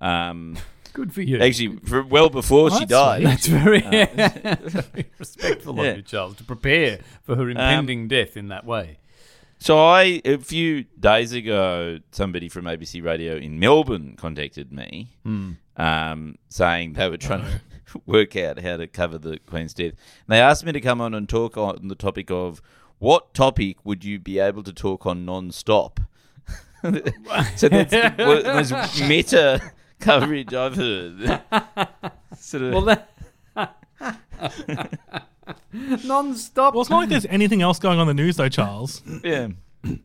Um, 0.00 0.56
good 0.94 1.12
for 1.12 1.20
you. 1.22 1.38
actually, 1.40 1.76
for, 1.78 2.02
well 2.02 2.30
before 2.30 2.70
she 2.70 2.86
died. 2.86 3.24
That's 3.24 3.46
very, 3.46 3.80
very 3.80 5.06
respectful 5.18 5.76
Yeah. 5.82 5.82
of 5.90 5.96
you, 5.96 6.02
Charles, 6.02 6.36
to 6.36 6.44
prepare 6.44 7.00
for 7.22 7.36
her 7.36 7.50
impending 7.50 8.08
death 8.08 8.36
in 8.36 8.48
that 8.48 8.64
way. 8.64 8.98
So 9.60 9.78
I, 9.78 10.20
a 10.24 10.38
few 10.38 10.84
days 11.00 11.32
ago, 11.32 11.98
somebody 12.12 12.48
from 12.48 12.64
ABC 12.66 13.02
Radio 13.04 13.36
in 13.36 13.58
Melbourne 13.58 14.14
contacted 14.16 14.72
me, 14.72 15.16
um, 15.76 16.36
saying 16.48 16.92
they 16.92 17.08
were 17.08 17.16
trying 17.16 17.42
to 17.42 17.60
work 18.06 18.36
out 18.36 18.60
how 18.60 18.76
to 18.76 18.86
cover 18.86 19.18
the 19.18 19.38
Queen's 19.46 19.74
death. 19.74 19.92
And 19.92 20.28
they 20.28 20.40
asked 20.40 20.64
me 20.64 20.72
to 20.72 20.80
come 20.80 21.00
on 21.00 21.12
and 21.12 21.28
talk 21.28 21.56
on 21.56 21.88
the 21.88 21.96
topic 21.96 22.30
of 22.30 22.62
what 22.98 23.34
topic 23.34 23.84
would 23.84 24.04
you 24.04 24.18
be 24.18 24.38
able 24.38 24.62
to 24.62 24.72
talk 24.72 25.06
on 25.06 25.24
non-stop. 25.24 26.00
so 26.82 27.68
that's 27.68 27.90
the 27.90 28.62
most 28.72 29.00
meta 29.08 29.72
coverage 29.98 30.54
I've 30.54 30.76
heard. 30.76 31.42
sort 32.38 32.62
of, 32.62 32.72
Well, 32.74 32.82
that. 32.82 33.08
Non-stop. 36.04 36.74
Well, 36.74 36.80
it's 36.82 36.90
not 36.90 36.98
like 36.98 37.08
there's 37.08 37.26
anything 37.26 37.62
else 37.62 37.78
going 37.78 37.98
on 37.98 38.08
in 38.08 38.16
the 38.16 38.22
news, 38.22 38.36
though, 38.36 38.48
Charles. 38.48 39.02
yeah. 39.24 39.48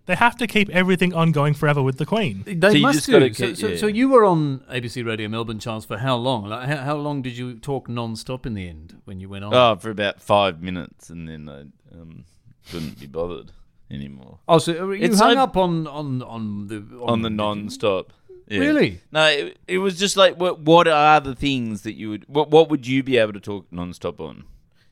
They 0.05 0.13
have 0.15 0.37
to 0.37 0.45
keep 0.45 0.69
everything 0.69 1.13
ongoing 1.15 1.55
forever 1.55 1.81
with 1.81 1.97
the 1.97 2.05
Queen. 2.05 2.43
They 2.45 2.59
So 2.69 2.75
you 2.75 2.81
must 2.83 2.95
just 2.97 3.05
do. 3.07 3.13
gotta 3.13 3.33
so, 3.33 3.47
keep- 3.47 3.57
so, 3.57 3.67
yeah. 3.69 3.77
so 3.77 3.87
you 3.87 4.07
were 4.09 4.23
on 4.23 4.59
ABC 4.71 5.03
Radio 5.03 5.27
Melbourne, 5.27 5.57
Charles, 5.59 5.83
for 5.83 5.97
how 5.97 6.15
long? 6.15 6.45
Like, 6.45 6.69
how, 6.69 6.77
how 6.77 6.95
long 6.95 7.23
did 7.23 7.35
you 7.37 7.57
talk 7.57 7.89
non-stop 7.89 8.45
in 8.45 8.53
the 8.53 8.69
end 8.69 9.01
when 9.05 9.19
you 9.19 9.29
went 9.29 9.43
on? 9.45 9.53
Oh, 9.53 9.75
for 9.75 9.89
about 9.89 10.21
five 10.21 10.61
minutes, 10.61 11.09
and 11.09 11.27
then 11.27 11.49
I 11.49 11.61
um, 11.99 12.25
couldn't 12.69 12.99
be 12.99 13.07
bothered 13.07 13.51
anymore. 13.89 14.37
Oh, 14.47 14.59
so 14.59 14.91
you 14.91 15.03
It's 15.05 15.19
hung 15.19 15.33
so- 15.33 15.39
up 15.41 15.57
on 15.57 15.87
on 15.87 16.21
on 16.21 16.67
the 16.67 16.83
on 17.01 17.23
the 17.23 17.31
non-stop. 17.31 18.13
Yeah. 18.47 18.59
Really? 18.59 18.99
No, 19.11 19.25
it, 19.25 19.57
it 19.67 19.77
was 19.79 19.97
just 19.97 20.15
like 20.17 20.39
what 20.39 20.59
what 20.59 20.87
are 20.87 21.19
the 21.19 21.33
things 21.33 21.81
that 21.81 21.93
you 21.93 22.09
would 22.11 22.25
what 22.27 22.51
what 22.51 22.69
would 22.69 22.85
you 22.85 23.01
be 23.01 23.17
able 23.17 23.33
to 23.33 23.39
talk 23.39 23.65
non-stop 23.71 24.19
on? 24.19 24.43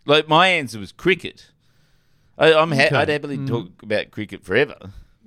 Like 0.06 0.28
my 0.28 0.48
answer 0.48 0.80
was 0.80 0.92
cricket. 0.92 1.52
I, 2.38 2.54
I'm 2.54 2.72
ha- 2.72 2.86
Okay. 2.86 2.96
I'd 2.96 3.10
happily 3.10 3.38
talk 3.46 3.84
about 3.84 4.12
cricket 4.12 4.44
forever. 4.44 4.76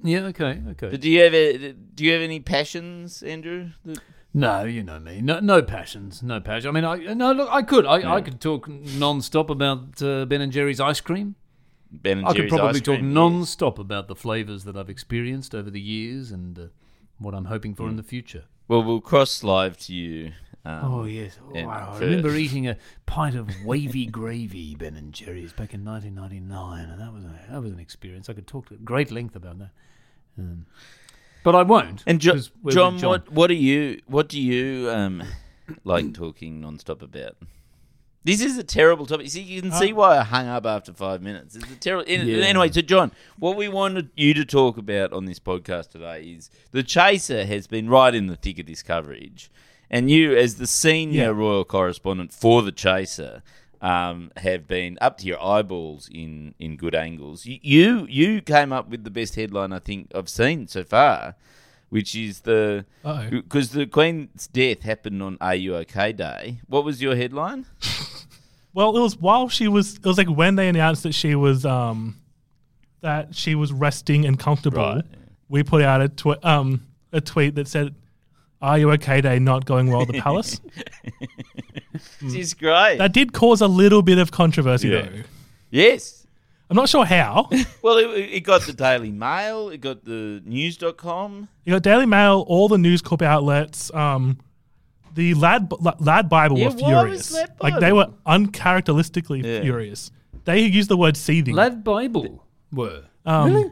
Yeah. 0.02 0.20
Okay. 0.26 0.60
Okay. 0.70 0.90
But 0.90 1.00
do 1.00 1.10
you 1.10 1.22
have 1.22 1.34
a, 1.34 1.72
do 1.72 2.04
you 2.04 2.12
have 2.12 2.22
any 2.22 2.40
passions, 2.40 3.22
Andrew? 3.22 3.70
that- 3.84 4.00
No, 4.32 4.64
you 4.64 4.82
know 4.82 4.98
me. 4.98 5.20
No, 5.20 5.38
no 5.40 5.62
passions. 5.62 6.22
No 6.22 6.40
passion. 6.40 6.68
I 6.68 6.72
mean, 6.72 6.84
I 6.84 7.14
no 7.14 7.32
look. 7.32 7.48
I 7.52 7.62
could. 7.62 7.86
I, 7.86 8.16
I 8.16 8.20
could 8.20 8.40
talk 8.40 8.68
non-stop 8.68 9.48
about 9.48 10.02
uh, 10.02 10.24
Ben 10.24 10.40
and 10.40 10.50
Jerry's 10.52 10.80
ice 10.80 11.00
cream. 11.00 11.36
Ben 11.92 12.18
and 12.18 12.26
I 12.26 12.32
could 12.34 12.48
probably 12.48 12.80
talk 12.80 12.98
cream? 12.98 13.14
non-stop 13.14 13.78
about 13.78 14.08
the 14.08 14.16
flavors 14.16 14.64
that 14.64 14.76
I've 14.76 14.90
experienced 14.90 15.54
over 15.54 15.70
the 15.70 15.80
years 15.80 16.32
and 16.32 16.58
uh, 16.58 16.62
what 17.18 17.32
I'm 17.34 17.44
hoping 17.44 17.76
for 17.76 17.88
in 17.88 17.94
the 17.96 18.02
future. 18.02 18.44
Well, 18.66 18.82
we'll 18.82 19.00
cross 19.00 19.44
live 19.44 19.76
to 19.86 19.94
you. 19.94 20.32
Um, 20.66 20.80
Oh 20.84 21.04
yes! 21.04 21.38
and 21.54 21.66
wow, 21.66 21.92
I 21.94 21.98
remember 21.98 22.34
eating 22.36 22.66
a 22.68 22.76
pint 23.04 23.36
of 23.36 23.48
wavy 23.64 24.06
gravy 24.06 24.74
Ben 24.74 24.96
and 24.96 25.12
Jerry's 25.12 25.52
back 25.52 25.74
in 25.74 25.84
1999, 25.84 26.88
and 26.90 27.00
that 27.00 27.12
was 27.12 27.24
a, 27.24 27.38
that 27.52 27.62
was 27.62 27.72
an 27.72 27.78
experience. 27.80 28.28
I 28.30 28.32
could 28.32 28.46
talk 28.46 28.72
at 28.72 28.82
great 28.84 29.10
length 29.10 29.36
about 29.36 29.58
that, 29.58 29.70
um, 30.38 30.64
but 31.42 31.54
I 31.54 31.62
won't. 31.62 32.02
And 32.06 32.18
jo- 32.20 32.32
'cause 32.32 32.50
John, 32.68 32.98
what 33.02 33.30
what 33.30 33.48
do 33.48 33.54
you 33.54 34.00
what 34.06 34.28
do 34.28 34.40
you 34.40 34.88
um 34.90 35.22
like 35.84 36.14
talking 36.14 36.60
non-stop 36.62 37.02
about? 37.02 37.36
This 38.26 38.40
is 38.40 38.56
a 38.56 38.64
terrible 38.64 39.04
topic. 39.04 39.28
See, 39.28 39.42
you 39.42 39.60
can 39.60 39.70
see 39.70 39.92
why 39.92 40.16
I 40.16 40.22
hung 40.24 40.46
up 40.48 40.64
after 40.64 40.94
five 40.94 41.20
minutes. 41.20 41.56
It's 41.56 41.70
a 41.70 41.76
terrible. 41.76 42.10
Yeah. 42.10 42.42
Anyway, 42.46 42.70
so 42.72 42.80
John, 42.80 43.12
what 43.38 43.54
we 43.54 43.68
wanted 43.68 44.08
you 44.16 44.32
to 44.32 44.46
talk 44.46 44.78
about 44.78 45.12
on 45.12 45.26
this 45.26 45.38
podcast 45.38 45.90
today 45.90 46.22
is 46.22 46.48
the 46.70 46.82
Chaser 46.82 47.44
has 47.44 47.66
been 47.66 47.90
right 47.90 48.14
in 48.14 48.28
the 48.28 48.36
thick 48.36 48.58
of 48.58 48.64
this 48.64 48.82
coverage, 48.82 49.50
and 49.90 50.10
you, 50.10 50.34
as 50.36 50.56
the 50.56 50.66
senior 50.66 51.22
Yeah. 51.24 51.28
royal 51.28 51.64
correspondent 51.64 52.32
for 52.32 52.62
the 52.62 52.72
Chaser, 52.72 53.42
um, 53.80 54.30
have 54.38 54.66
been 54.66 54.96
up 55.00 55.18
to 55.18 55.26
your 55.26 55.42
eyeballs 55.44 56.08
in 56.12 56.54
in 56.58 56.76
good 56.76 56.94
angles. 56.94 57.44
You, 57.46 57.58
you 57.62 58.06
you 58.08 58.40
came 58.40 58.72
up 58.72 58.88
with 58.88 59.04
the 59.04 59.10
best 59.10 59.34
headline 59.34 59.72
I 59.72 59.78
think 59.78 60.10
I've 60.14 60.28
seen 60.30 60.68
so 60.68 60.84
far, 60.84 61.34
which 61.90 62.14
is 62.14 62.40
the 62.40 62.86
because 63.30 63.70
the 63.70 63.86
Queen's 63.86 64.46
death 64.48 64.82
happened 64.82 65.22
on 65.22 65.36
Are 65.40 65.54
You 65.54 65.76
OK 65.76 66.12
Day. 66.12 66.60
What 66.66 66.84
was 66.84 67.00
your 67.02 67.14
headline? 67.16 67.66
Well, 68.76 68.96
it 68.96 69.00
was 69.00 69.16
while 69.16 69.48
she 69.48 69.68
was. 69.68 69.94
It 69.98 70.04
was 70.04 70.18
like 70.18 70.26
when 70.28 70.56
they 70.56 70.68
announced 70.68 71.04
that 71.04 71.14
she 71.14 71.36
was 71.36 71.64
um 71.64 72.16
that 73.02 73.32
she 73.32 73.54
was 73.54 73.72
resting 73.72 74.24
and 74.24 74.36
comfortable. 74.36 74.82
Right. 74.96 75.04
We 75.48 75.62
put 75.62 75.82
out 75.82 76.00
a 76.02 76.48
um 76.48 76.82
a 77.12 77.20
tweet 77.20 77.54
that 77.54 77.68
said, 77.68 77.94
"Are 78.64 78.78
you 78.78 78.90
okay? 78.92 79.20
Day 79.20 79.38
not 79.38 79.64
going 79.66 79.86
well 79.90 80.02
at 80.02 80.08
the 80.08 80.20
palace." 80.20 80.60
She's 82.20 82.54
great. 82.54 82.98
that 82.98 83.12
did 83.12 83.32
cause 83.32 83.60
a 83.60 83.68
little 83.68 84.02
bit 84.02 84.18
of 84.18 84.30
controversy, 84.30 84.88
Yeah. 84.88 85.02
though. 85.02 85.22
yes. 85.70 86.26
I'm 86.70 86.76
not 86.76 86.88
sure 86.88 87.04
how. 87.04 87.48
Well, 87.82 87.98
it, 87.98 88.06
it 88.36 88.40
got 88.40 88.62
the 88.62 88.72
Daily 88.72 89.12
Mail. 89.12 89.68
It 89.68 89.80
got 89.82 90.04
the 90.04 90.40
News.com. 90.46 91.48
You 91.64 91.74
got 91.74 91.82
Daily 91.82 92.06
Mail, 92.06 92.44
all 92.48 92.68
the 92.68 92.78
News 92.78 93.02
Corp 93.02 93.20
outlets, 93.22 93.92
um, 93.94 94.38
the 95.14 95.34
Lad 95.34 95.70
Lad 96.00 96.28
Bible 96.30 96.58
Yeah, 96.58 96.68
were 96.70 96.74
why 96.76 97.04
was 97.04 97.28
furious. 97.28 97.32
Lad 97.34 97.52
Like 97.60 97.78
they 97.80 97.92
were 97.92 98.08
uncharacteristically 98.26 99.40
Yeah. 99.42 99.60
furious. 99.60 100.10
They 100.46 100.60
used 100.60 100.88
the 100.88 100.96
word 100.96 101.16
seething. 101.18 101.54
Lad 101.54 101.84
Bible 101.84 102.42
were 102.72 103.02
um, 103.26 103.52
really? 103.52 103.70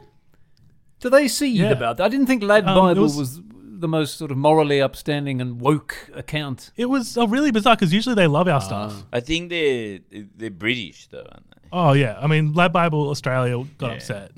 Do 0.99 1.09
they 1.09 1.27
seed 1.27 1.55
Yeah. 1.57 1.71
about 1.71 1.97
that? 1.97 2.05
I 2.05 2.09
didn't 2.09 2.27
think 2.27 2.43
Lad 2.43 2.63
Um, 2.65 2.77
it 2.77 2.79
Bible 2.93 3.01
was- 3.03 3.17
was, 3.17 3.41
the 3.83 3.87
most 3.87 4.17
sort 4.17 4.31
of 4.31 4.37
morally 4.37 4.81
upstanding 4.81 5.39
and 5.41 5.59
woke 5.61 6.09
account. 6.15 6.71
It 6.75 6.85
was 6.87 7.17
uh, 7.17 7.27
really 7.27 7.51
bizarre 7.51 7.75
because 7.75 7.93
usually 7.93 8.15
they 8.15 8.27
love 8.27 8.47
our 8.47 8.61
stuff. 8.61 9.03
I 9.13 9.19
think 9.19 9.49
they're 9.49 9.99
they're 10.35 10.49
British 10.49 11.07
though, 11.07 11.19
aren't 11.31 11.49
they? 11.51 11.67
Oh 11.71 11.91
yeah, 11.93 12.17
I 12.19 12.27
mean 12.27 12.53
Lad 12.53 12.71
Bible 12.73 13.09
Australia 13.09 13.63
got 13.77 13.87
Yeah. 13.89 13.93
upset, 13.97 14.31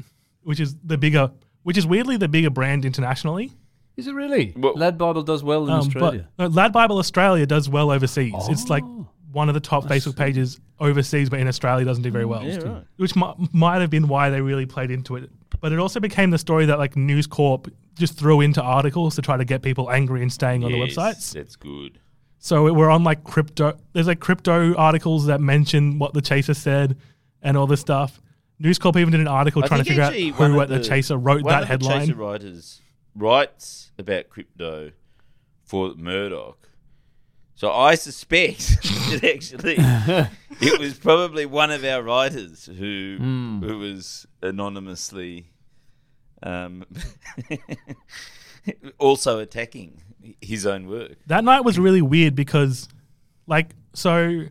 which 0.44 0.60
is 0.60 0.76
the 0.84 0.98
bigger, 0.98 1.32
which 1.64 1.78
is 1.78 1.86
weirdly 1.88 2.18
the 2.18 2.28
bigger 2.28 2.50
brand 2.50 2.84
internationally. 2.86 3.52
Is 3.98 4.08
it 4.08 4.14
really? 4.14 4.54
Well- 4.58 4.74
Lad 4.76 4.98
Bible 4.98 5.24
does 5.24 5.44
well 5.44 5.64
in 5.66 5.70
Um, 5.70 5.80
Australia. 5.80 6.28
But 6.36 6.50
no, 6.52 6.56
Lad 6.62 6.74
Bible 6.74 6.98
Australia 6.98 7.46
does 7.46 7.70
well 7.70 7.92
overseas. 7.92 8.34
It's 8.50 8.68
like 8.70 8.84
Oh. 8.84 9.08
one 9.32 9.48
of 9.48 9.54
the 9.54 9.62
top 9.62 9.86
Facebook 9.86 10.18
pages 10.18 10.60
overseas, 10.80 11.30
but 11.30 11.40
in 11.40 11.48
Australia 11.48 11.86
doesn't 11.86 12.04
do 12.04 12.12
very 12.12 12.26
well. 12.26 12.44
Yeah, 12.44 12.58
right. 12.58 12.84
Which 12.98 13.16
might, 13.16 13.36
might 13.54 13.80
have 13.82 13.90
been 13.90 14.08
why 14.10 14.30
they 14.32 14.42
really 14.42 14.66
played 14.66 14.92
into 14.92 15.16
it. 15.16 15.30
But 15.62 15.72
it 15.72 15.80
also 15.80 16.00
became 16.02 16.32
the 16.32 16.38
story 16.38 16.66
that 16.66 16.78
like 16.80 16.96
News 16.98 17.28
Corp 17.28 17.70
just 17.96 18.18
threw 18.18 18.42
into 18.42 18.62
articles 18.62 19.16
to 19.16 19.22
try 19.22 19.38
to 19.38 19.46
get 19.46 19.62
people 19.62 19.90
angry 19.92 20.22
and 20.22 20.32
staying 20.32 20.64
on 20.64 20.72
the 20.72 20.78
websites. 20.78 21.32
That's 21.34 21.56
good. 21.56 22.00
So 22.40 22.72
we're 22.74 22.90
on 22.90 23.04
like 23.04 23.24
crypto. 23.24 23.78
There's 23.94 24.08
like 24.08 24.20
crypto 24.20 24.76
articles 24.76 25.26
that 25.28 25.42
mention 25.42 25.98
what 25.98 26.14
the 26.14 26.22
Chaser 26.22 26.54
said 26.54 26.98
and 27.42 27.58
all 27.58 27.68
this 27.68 27.82
stuff. 27.82 28.22
News 28.60 28.78
Corp 28.80 28.96
even 28.98 29.12
did 29.12 29.20
an 29.22 29.28
article 29.28 29.64
I 29.64 29.68
trying 29.68 29.80
to 29.80 29.86
figure 29.86 30.04
out 30.04 30.14
who 30.14 30.62
at 30.62 30.70
the, 30.70 30.80
Chaser 30.80 31.18
wrote 31.18 31.44
one 31.44 31.52
that 31.54 31.64
of 31.64 31.68
headline. 31.70 32.00
The 32.02 32.06
Chaser 32.08 32.16
writers 32.16 32.82
writes 33.16 33.92
about 33.98 34.30
crypto 34.30 34.92
for 35.64 35.94
Murdoch. 35.96 36.70
So 37.56 37.72
I 37.72 37.96
suspect 37.96 38.60
that 38.84 39.24
actually 39.24 39.76
it 40.62 40.80
was 40.80 40.94
probably 40.96 41.46
one 41.46 41.72
of 41.72 41.84
our 41.84 42.04
writers 42.04 42.66
who 42.66 43.16
Hmm. 43.18 43.62
who 43.64 43.80
was 43.80 44.28
anonymously 44.42 45.48
um, 46.44 46.84
also 48.98 49.40
attacking 49.40 50.02
his 50.42 50.66
own 50.66 50.88
work. 50.88 51.14
That 51.28 51.44
night 51.44 51.62
was 51.62 51.78
really 51.78 52.02
weird 52.02 52.36
because, 52.36 52.88
like, 53.48 53.76
so 53.94 54.46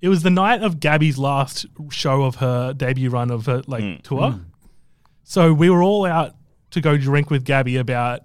it 0.00 0.08
was 0.08 0.22
the 0.22 0.30
night 0.30 0.62
of 0.62 0.80
Gabby's 0.80 1.18
last 1.18 1.66
show 1.90 2.22
of 2.24 2.36
her 2.36 2.72
debut 2.72 3.10
run 3.10 3.30
of 3.30 3.46
her 3.46 3.62
like 3.66 3.82
Mm. 3.84 4.02
tour. 4.02 4.40
So 5.24 5.52
we 5.52 5.70
were 5.70 5.82
all 5.82 6.04
out 6.06 6.34
to 6.70 6.80
go 6.80 6.96
drink 6.96 7.30
with 7.30 7.44
Gabby 7.44 7.76
about 7.76 8.20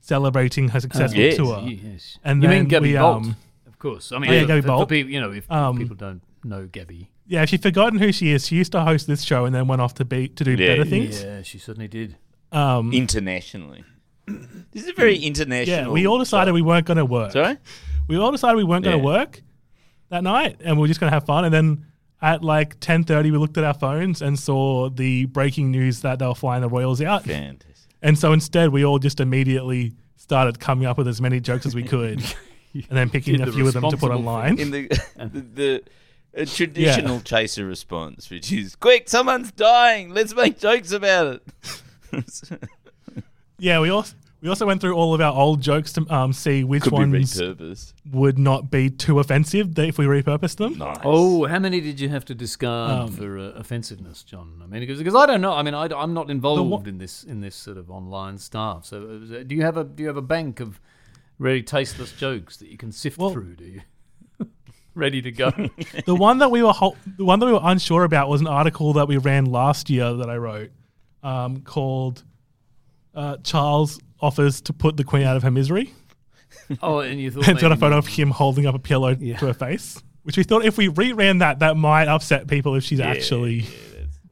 celebrating 0.00 0.68
her 0.68 0.80
successful 0.80 1.20
yes. 1.20 1.36
tour. 1.36 1.60
Yes. 1.66 2.18
And 2.24 2.42
you 2.42 2.48
then 2.48 2.60
mean 2.62 2.68
Gabby 2.68 2.92
we, 2.92 2.98
Bolt? 2.98 3.16
um, 3.24 3.36
of 3.66 3.78
course. 3.78 4.12
I 4.12 4.18
mean, 4.18 4.30
Oh, 4.30 4.34
yeah, 4.34 4.40
for, 4.42 4.46
Gabby 4.46 4.60
for- 4.62 4.66
Bolt. 4.68 4.80
For 4.82 4.86
people, 4.94 5.12
you 5.12 5.20
know, 5.20 5.32
if 5.32 5.50
Um, 5.50 5.76
people 5.78 5.96
don't 5.96 6.22
know 6.44 6.66
Gabby. 6.66 7.10
Yeah, 7.28 7.42
if 7.42 7.52
you've 7.52 7.62
forgotten 7.62 7.98
who 7.98 8.12
she 8.12 8.30
is, 8.32 8.46
she 8.46 8.56
used 8.56 8.72
to 8.72 8.80
host 8.82 9.06
this 9.06 9.22
show 9.22 9.44
and 9.46 9.54
then 9.54 9.66
went 9.66 9.82
off 9.82 9.94
to 9.94 10.04
be 10.04 10.28
to 10.28 10.44
do 10.44 10.52
Yeah. 10.52 10.76
better 10.76 10.84
things. 10.84 11.22
Yeah, 11.22 11.42
she 11.42 11.58
certainly 11.58 11.88
did. 11.88 12.16
Um, 12.52 12.92
Internationally. 12.92 13.84
This 14.72 14.82
is 14.84 14.88
a 14.88 14.92
very 14.92 15.16
international. 15.18 15.76
yeah, 15.86 15.88
we 15.88 16.06
all 16.06 16.18
decided 16.18 16.50
show. 16.50 16.54
we 16.54 16.62
weren't 16.62 16.86
going 16.86 16.96
to 16.98 17.04
work. 17.04 17.32
Sorry? 17.32 17.56
we 18.08 18.16
all 18.16 18.30
decided 18.32 18.56
we 18.56 18.64
weren't 18.64 18.84
going 18.84 18.96
Yeah. 18.96 19.02
to 19.02 19.06
work 19.06 19.42
that 20.10 20.22
night 20.22 20.60
and 20.64 20.76
we 20.76 20.82
were 20.82 20.86
just 20.88 21.00
going 21.00 21.10
to 21.10 21.14
have 21.14 21.24
fun 21.26 21.44
and 21.44 21.52
then 21.52 21.84
at 22.22 22.42
like 22.44 22.78
10.30 22.80 23.30
we 23.32 23.38
looked 23.38 23.58
at 23.58 23.64
our 23.64 23.74
phones 23.74 24.22
and 24.22 24.38
saw 24.38 24.88
the 24.88 25.26
breaking 25.26 25.70
news 25.72 26.00
that 26.02 26.18
they 26.20 26.26
were 26.26 26.34
flying 26.34 26.62
the 26.62 26.68
royals 26.68 27.02
out 27.02 27.24
Fantastic. 27.24 27.92
and 28.02 28.16
so 28.16 28.32
instead 28.32 28.70
we 28.70 28.84
all 28.84 28.98
just 29.00 29.18
immediately 29.20 29.92
started 30.16 30.60
coming 30.60 30.86
up 30.86 30.96
with 30.98 31.08
as 31.08 31.20
many 31.20 31.40
jokes 31.40 31.66
as 31.66 31.74
we 31.74 31.82
could 31.82 32.18
and 32.74 32.84
then 32.90 33.10
picking 33.10 33.34
Did 33.38 33.42
a 33.42 33.46
the 33.46 33.52
few 33.52 33.66
of 33.66 33.74
them 33.74 33.82
to 33.82 33.96
put 33.96 34.10
responsible 34.10 34.18
online 34.18 34.58
in 34.60 34.70
the 34.70 34.88
the, 35.16 35.40
the 35.54 35.82
a 36.36 36.46
traditional 36.46 37.20
chaser 37.20 37.66
response, 37.66 38.30
which 38.30 38.52
is 38.52 38.76
quick, 38.76 39.08
someone's 39.08 39.50
dying, 39.52 40.10
let's 40.10 40.34
make 40.34 40.58
jokes 40.58 40.92
about 40.92 41.40
it. 41.40 41.42
yeah 43.58 43.80
we 43.80 43.88
also 43.90 44.14
we 44.42 44.50
also 44.50 44.66
went 44.66 44.80
through 44.82 44.94
all 44.94 45.14
of 45.14 45.20
our 45.20 45.32
old 45.32 45.60
jokes 45.62 45.92
to 45.94 46.06
um, 46.14 46.32
see 46.32 46.62
which 46.62 46.82
Could 46.84 46.92
ones 46.92 47.34
repurposed. 47.40 47.94
would 48.12 48.38
not 48.38 48.70
be 48.70 48.90
too 48.90 49.18
offensive 49.18 49.76
if 49.78 49.96
we 49.98 50.04
repurposed 50.04 50.56
them 50.58 50.76
Nice. 50.78 50.98
Oh, 51.04 51.46
how 51.46 51.58
many 51.58 51.80
did 51.80 51.98
you 51.98 52.10
have 52.10 52.24
to 52.26 52.34
discard 52.34 52.90
Um, 53.08 53.12
for 53.12 53.38
uh, 53.38 53.42
offensiveness, 53.56 54.22
John? 54.22 54.60
I 54.62 54.66
mean, 54.66 54.80
because, 54.80 54.98
because 54.98 55.14
I 55.14 55.24
don't 55.26 55.40
know. 55.40 55.54
I 55.54 55.62
mean, 55.62 55.74
I, 55.74 55.86
am 56.02 56.12
not 56.12 56.30
involved 56.30 56.70
one- 56.70 56.86
in 56.86 56.98
this 56.98 57.24
in 57.24 57.40
this 57.40 57.56
sort 57.56 57.78
of 57.78 57.90
online 57.90 58.36
stuff. 58.38 58.84
So, 58.84 58.98
uh, 59.38 59.42
do 59.42 59.54
you 59.56 59.62
have 59.62 59.78
a 59.78 59.84
do 59.84 60.02
you 60.02 60.06
have 60.08 60.18
a 60.18 60.22
bank 60.22 60.60
of 60.60 60.80
really 61.38 61.62
tasteless 61.62 62.12
jokes 62.12 62.58
that 62.58 62.68
you 62.68 62.76
can 62.76 62.92
sift 62.92 63.18
Well- 63.18 63.30
through? 63.30 63.56
Do 63.56 63.64
you? 63.64 63.80
Ready 64.96 65.20
to 65.22 65.30
go? 65.30 65.50
the 66.06 66.14
one 66.14 66.38
that 66.38 66.50
we 66.50 66.62
were 66.62 66.72
hol- 66.72 66.96
the 67.18 67.24
one 67.24 67.38
that 67.38 67.46
we 67.46 67.52
were 67.52 67.60
unsure 67.62 68.02
about 68.04 68.28
was 68.28 68.40
an 68.40 68.46
article 68.48 68.94
that 68.94 69.06
we 69.06 69.18
ran 69.18 69.44
last 69.44 69.88
year 69.90 70.12
that 70.14 70.28
I 70.30 70.36
wrote 70.38 70.70
um, 71.22 71.60
called 71.60 72.24
uh, 73.14 73.36
Charles 73.44 74.00
offers 74.20 74.60
to 74.62 74.72
put 74.72 74.96
the 74.96 75.04
Queen 75.04 75.22
out 75.24 75.36
of 75.36 75.42
her 75.42 75.50
misery. 75.50 75.92
Oh, 76.82 76.98
and 77.00 77.20
you 77.20 77.30
thought 77.30 77.40
And 77.48 77.56
it's 77.56 77.62
got 77.62 77.70
a 77.72 77.76
photo 77.76 77.98
of 77.98 78.06
him 78.06 78.30
holding 78.30 78.66
up 78.66 78.74
a 78.74 78.78
pillow 78.78 79.14
to 79.14 79.32
her 79.34 79.52
face, 79.54 80.02
which 80.22 80.36
we 80.36 80.42
thought 80.42 80.64
if 80.64 80.76
we 80.78 80.88
reran 80.88 81.38
that, 81.40 81.58
that 81.60 81.76
might 81.76 82.08
upset 82.08 82.48
people 82.48 82.74
if 82.74 82.82
she's 82.82 82.98
actually. 82.98 83.66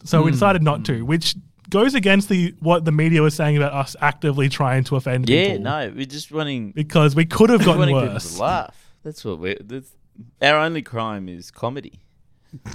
so 0.05 0.19
Hmm. 0.21 0.25
we 0.25 0.31
decided 0.33 0.63
not 0.63 0.85
to, 0.87 1.03
which 1.05 1.37
goes 1.71 1.95
against 1.95 2.29
the 2.31 2.55
what 2.61 2.85
the 2.85 2.93
media 2.93 3.21
was 3.23 3.35
saying 3.35 3.57
about 3.57 3.73
us 3.75 3.95
actively 4.01 4.49
trying 4.49 4.83
to 4.85 4.97
offend 4.97 5.29
Yeah, 5.29 5.49
people. 5.49 5.63
no, 5.65 5.93
we're 5.95 6.07
just 6.07 6.33
wanting, 6.33 6.73
Because 6.73 7.15
we 7.15 7.25
could 7.27 7.51
have 7.51 7.65
gotten 7.65 7.93
worse. 7.93 8.37
to 8.37 8.43
laugh. 8.43 8.91
That's 9.05 9.25
what 9.25 9.39
we're. 9.39 9.59
That's, 9.61 9.91
our 10.43 10.57
only 10.59 10.83
crime 10.83 11.29
is 11.29 11.51
comedy. 11.51 12.01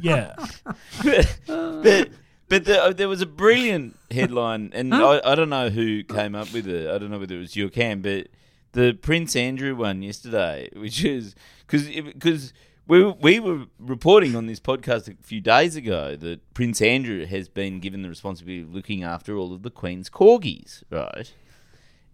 Yeah. 0.00 0.34
but 1.04 2.08
but 2.48 2.64
the, 2.64 2.82
uh, 2.82 2.92
there 2.92 3.08
was 3.08 3.20
a 3.20 3.26
brilliant 3.26 3.96
headline, 4.10 4.70
and 4.74 4.94
I, 4.94 5.20
I 5.24 5.34
don't 5.34 5.50
know 5.50 5.68
who 5.70 6.02
came 6.04 6.34
up 6.34 6.52
with 6.52 6.66
it. 6.66 6.88
I 6.90 6.98
don't 6.98 7.10
know 7.10 7.18
whether 7.18 7.36
it 7.36 7.40
was 7.40 7.56
you 7.56 7.66
or 7.66 7.70
Cam, 7.70 8.00
but 8.02 8.28
the 8.72 8.92
Prince 8.94 9.36
Andrew 9.36 9.74
one 9.76 10.02
yesterday, 10.02 10.68
which 10.74 11.04
is 11.04 11.34
because 11.66 11.86
because 11.88 12.52
we 12.86 13.02
were- 13.04 13.12
we 13.20 13.40
were 13.40 13.66
reporting 13.78 14.34
on 14.36 14.46
this 14.46 14.60
podcast 14.60 15.08
a 15.12 15.22
few 15.22 15.40
days 15.40 15.76
ago 15.76 16.16
that 16.16 16.54
Prince 16.54 16.80
Andrew 16.82 17.24
has 17.26 17.48
been 17.48 17.80
given 17.80 18.02
the 18.02 18.08
responsibility 18.08 18.62
of 18.62 18.74
looking 18.74 19.02
after 19.02 19.36
all 19.36 19.52
of 19.52 19.62
the 19.62 19.70
Queen's 19.70 20.10
corgis, 20.10 20.82
right? 20.90 21.32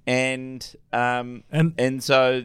And 0.07 0.75
um 0.93 1.45
And- 1.51 1.75
and 1.79 2.03
so 2.03 2.45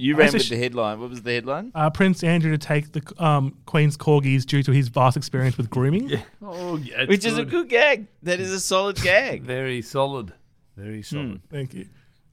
you 0.00 0.14
I 0.16 0.18
ran 0.20 0.32
with 0.32 0.42
sh- 0.42 0.48
the 0.50 0.56
headline. 0.56 1.00
What 1.00 1.10
was 1.10 1.22
the 1.22 1.32
headline? 1.32 1.72
Uh, 1.74 1.90
Prince 1.90 2.24
Andrew 2.24 2.50
to 2.50 2.58
take 2.58 2.92
the 2.92 3.02
um, 3.22 3.56
Queen's 3.66 3.96
corgis 3.96 4.44
due 4.46 4.62
to 4.62 4.72
his 4.72 4.88
vast 4.88 5.16
experience 5.16 5.56
with 5.56 5.70
grooming. 5.70 6.08
yeah. 6.08 6.22
Oh, 6.42 6.76
yeah, 6.76 7.02
it's 7.02 7.08
Which 7.08 7.24
is 7.24 7.38
a 7.38 7.44
good 7.44 7.68
gag. 7.68 8.06
That 8.22 8.40
is 8.40 8.50
a 8.50 8.58
solid 8.60 8.96
gag. 9.02 9.42
Very 9.42 9.82
solid. 9.82 10.32
Very 10.76 11.02
solid. 11.02 11.40
Thank 11.50 11.74
you. 11.74 11.86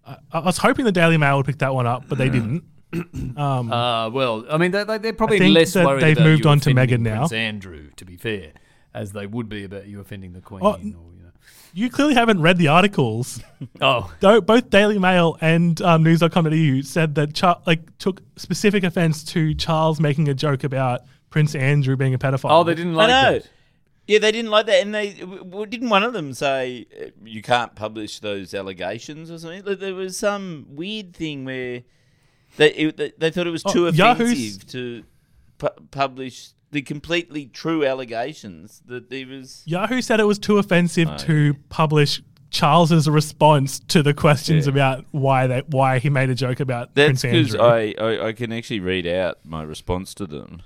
I, 0.05 0.17
I 0.31 0.39
was 0.39 0.57
hoping 0.57 0.85
the 0.85 0.91
Daily 0.91 1.17
Mail 1.17 1.37
would 1.37 1.45
pick 1.45 1.59
that 1.59 1.73
one 1.73 1.85
up, 1.85 2.05
but 2.07 2.17
they 2.17 2.29
didn't. 2.29 2.63
Um, 3.35 3.69
Uh, 3.71 4.09
well, 4.09 4.45
I 4.49 4.57
mean, 4.57 4.71
they, 4.71 4.85
they, 4.85 4.97
they're 4.97 5.11
probably 5.13 5.39
think 5.39 5.53
less 5.53 5.73
that 5.73 5.85
worried 5.85 6.01
they've 6.01 6.15
about 6.17 6.25
moved 6.25 6.45
you 6.45 6.51
on 6.51 6.59
to 6.61 6.71
offending 6.71 6.99
Meghan 6.99 7.01
now. 7.01 7.17
Prince 7.27 7.33
Andrew, 7.33 7.89
to 7.97 8.05
be 8.05 8.15
fair, 8.15 8.53
as 8.93 9.11
they 9.11 9.27
would 9.27 9.49
be 9.49 9.65
about 9.65 9.87
you 9.87 9.99
offending 9.99 10.31
the 10.31 10.39
Queen. 10.39 10.61
Oh, 10.63 10.71
or, 10.71 10.77
you 11.73 11.89
clearly 11.89 12.13
haven't 12.15 12.41
read 12.41 12.57
the 12.57 12.67
articles. 12.69 13.41
oh 13.81 14.11
Though 14.19 14.41
both 14.41 14.69
Daily 14.69 14.99
Mail 14.99 15.37
and 15.41 15.79
um, 15.81 16.03
News.com.au 16.03 16.81
said 16.81 17.15
that 17.15 17.33
Char- 17.33 17.61
like 17.67 17.97
took 17.99 18.21
specific 18.35 18.83
offence 18.83 19.23
to 19.25 19.53
Charles 19.53 19.99
making 19.99 20.27
a 20.29 20.33
joke 20.33 20.63
about 20.63 21.01
Prince 21.29 21.55
Andrew 21.55 21.95
being 21.95 22.13
a 22.13 22.17
pedophile. 22.17 22.51
oh, 22.51 22.63
they 22.63 22.75
didn't 22.75 22.95
like 22.95 23.09
I 23.09 23.11
know. 23.23 23.39
that. 23.39 23.49
Yeah, 24.07 24.19
they 24.19 24.31
didn't 24.31 24.51
like 24.51 24.67
that, 24.67 24.81
and 24.81 24.95
they 24.95 25.15
w- 25.15 25.43
w- 25.43 25.65
didn't. 25.65 25.89
One 25.89 26.01
of 26.03 26.13
them 26.13 26.33
say 26.33 26.85
uh, 26.97 27.07
you 27.25 27.41
can't 27.41 27.75
publish 27.75 28.19
those 28.21 28.53
allegations 28.53 29.29
or 29.29 29.37
something. 29.37 29.65
Like, 29.65 29.79
there 29.79 29.93
was 29.93 30.17
some 30.17 30.65
weird 30.69 31.13
thing 31.13 31.43
where 31.43 31.83
they 32.55 32.69
it, 32.71 32.95
they, 32.95 33.11
they 33.17 33.31
thought 33.31 33.47
it 33.47 33.51
was 33.51 33.63
Oh, 33.65 33.73
too 33.73 33.87
Yahoo's- 33.89 34.31
offensive 34.31 34.67
to 34.69 35.03
pu- 35.57 35.83
publish 35.91 36.51
the 36.71 36.81
completely 36.81 37.45
true 37.45 37.85
allegations 37.85 38.81
that 38.87 39.05
he 39.11 39.25
was. 39.25 39.63
Yahoo 39.65 40.01
said 40.01 40.19
it 40.19 40.25
was 40.25 40.39
too 40.39 40.57
offensive 40.57 41.07
Oh, 41.11 41.17
to 41.19 41.53
publish 41.69 42.21
Charles's 42.49 43.09
response 43.09 43.79
to 43.79 44.01
the 44.03 44.13
questions 44.13 44.65
Yeah. 44.67 44.71
about 44.71 45.05
why 45.11 45.47
they 45.47 45.59
why 45.67 45.99
he 45.99 46.09
made 46.09 46.29
a 46.29 46.35
joke 46.35 46.59
about 46.59 46.95
That's 46.95 47.21
Prince 47.21 47.51
because 47.51 47.55
Andrew. 47.55 47.67
I, 47.67 47.95
I 47.99 48.27
I 48.27 48.33
can 48.33 48.51
actually 48.53 48.79
read 48.79 49.05
out 49.07 49.39
my 49.43 49.63
response 49.63 50.13
to 50.15 50.25
them, 50.25 50.61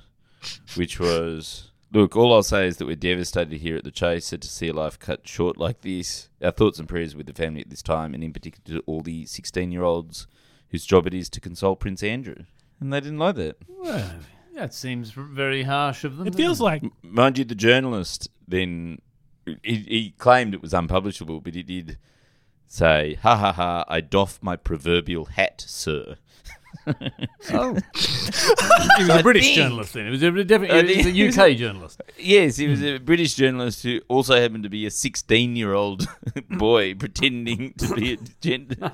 which 0.75 0.99
was. 0.99 1.67
Look, 1.93 2.15
all 2.15 2.33
I'll 2.33 2.41
say 2.41 2.67
is 2.67 2.77
that 2.77 2.85
we're 2.85 2.95
devastated 2.95 3.57
here 3.59 3.75
at 3.75 3.83
the 3.83 3.91
Chaser 3.91 4.37
to 4.37 4.47
see 4.47 4.69
a 4.69 4.73
life 4.73 4.97
cut 4.97 5.27
short 5.27 5.57
like 5.57 5.81
this. 5.81 6.29
Our 6.41 6.51
thoughts 6.51 6.79
and 6.79 6.87
prayers 6.87 7.17
with 7.17 7.25
the 7.25 7.33
family 7.33 7.59
at 7.59 7.69
this 7.69 7.81
time, 7.81 8.13
and 8.13 8.23
in 8.23 8.31
particular 8.31 8.79
to 8.79 8.83
all 8.85 9.01
the 9.01 9.25
16 9.25 9.73
year 9.73 9.83
olds 9.83 10.25
whose 10.69 10.85
job 10.85 11.05
it 11.05 11.13
is 11.13 11.27
to 11.31 11.41
console 11.41 11.75
Prince 11.75 12.01
Andrew. 12.01 12.45
And 12.79 12.93
they 12.93 13.01
didn't 13.01 13.17
like 13.19 13.35
that. 13.35 13.57
Well, 13.67 14.09
that 14.61 14.73
seems 14.75 15.09
very 15.11 15.63
harsh 15.63 16.03
of 16.03 16.17
them. 16.17 16.27
it 16.27 16.35
feels 16.35 16.61
like 16.61 16.83
Mind 17.01 17.37
you, 17.39 17.43
the 17.43 17.55
journalist 17.55 18.29
then 18.47 18.99
he, 19.63 19.75
he 19.75 20.13
claimed 20.19 20.53
it 20.53 20.61
was 20.61 20.73
unpublishable, 20.73 21.41
but 21.41 21.55
he 21.55 21.63
did 21.63 21.97
say, 22.67 23.17
"Ha 23.23 23.35
ha 23.35 23.51
ha! 23.53 23.85
I 23.87 24.01
doff 24.01 24.39
my 24.41 24.55
proverbial 24.55 25.25
hat, 25.25 25.63
sir." 25.67 26.17
Oh. 27.53 27.75
he 28.97 29.03
was 29.03 29.09
a 29.09 29.21
British 29.21 29.43
think- 29.45 29.55
journalist 29.57 29.93
then. 29.93 30.07
It 30.07 30.11
was 30.11 30.23
a, 30.23 30.43
definitely, 30.43 30.77
I 30.77 30.79
it 30.79 31.05
was 31.05 31.37
a 31.37 31.51
UK 31.51 31.57
journalist. 31.57 32.01
Yes, 32.17 32.55
he 32.55 32.67
was 32.67 32.79
hmm. 32.79 32.85
a 32.85 32.97
British 32.97 33.35
journalist 33.35 33.83
who 33.83 33.99
also 34.07 34.39
happened 34.39 34.63
to 34.63 34.69
be 34.69 34.85
a 34.85 34.91
16 34.91 35.55
year 35.55 35.73
old 35.73 36.07
boy 36.49 36.95
pretending 36.95 37.73
to 37.73 37.93
be 37.93 38.13
a 38.13 38.17
gender. 38.39 38.93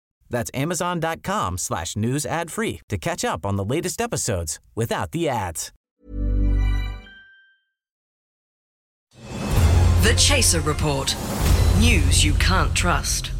That's 0.31 0.49
amazon.com 0.53 1.59
slash 1.59 1.95
news 1.95 2.25
ad 2.25 2.49
free 2.49 2.81
to 2.89 2.97
catch 2.97 3.23
up 3.23 3.45
on 3.45 3.57
the 3.57 3.65
latest 3.65 4.01
episodes 4.01 4.59
without 4.73 5.11
the 5.11 5.29
ads. 5.29 5.71
The 10.01 10.15
Chaser 10.17 10.61
Report. 10.61 11.15
News 11.79 12.25
you 12.25 12.33
can't 12.33 12.73
trust. 12.73 13.31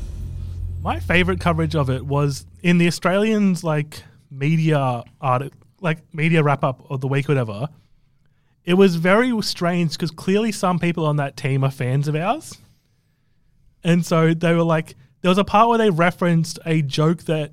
my 0.84 1.00
favorite 1.00 1.40
coverage 1.40 1.76
of 1.76 1.90
it 1.90 2.06
was 2.06 2.46
in 2.62 2.78
the 2.78 2.88
Australians 2.88 3.64
like 3.64 4.04
media 4.30 5.04
art 5.20 5.52
like 5.80 6.00
media 6.14 6.44
wrap 6.44 6.64
up 6.64 6.86
of 6.92 7.02
the 7.02 7.08
week 7.08 7.28
or 7.28 7.34
whatever. 7.34 7.68
It 8.64 8.76
was 8.76 8.96
very 8.96 9.40
strange 9.42 9.94
because 9.94 10.12
clearly 10.12 10.52
some 10.52 10.78
people 10.78 11.06
on 11.06 11.16
that 11.16 11.36
team 11.36 11.64
are 11.64 11.72
fans 11.72 12.08
of 12.08 12.16
ours. 12.16 12.58
And 13.84 14.06
so 14.06 14.36
they 14.36 14.54
were 14.54 14.64
like 14.64 14.96
there 15.22 15.30
was 15.30 15.38
a 15.38 15.44
part 15.44 15.70
where 15.70 15.78
they 15.78 15.90
referenced 15.90 16.60
a 16.66 16.82
joke 16.82 17.24
that 17.24 17.52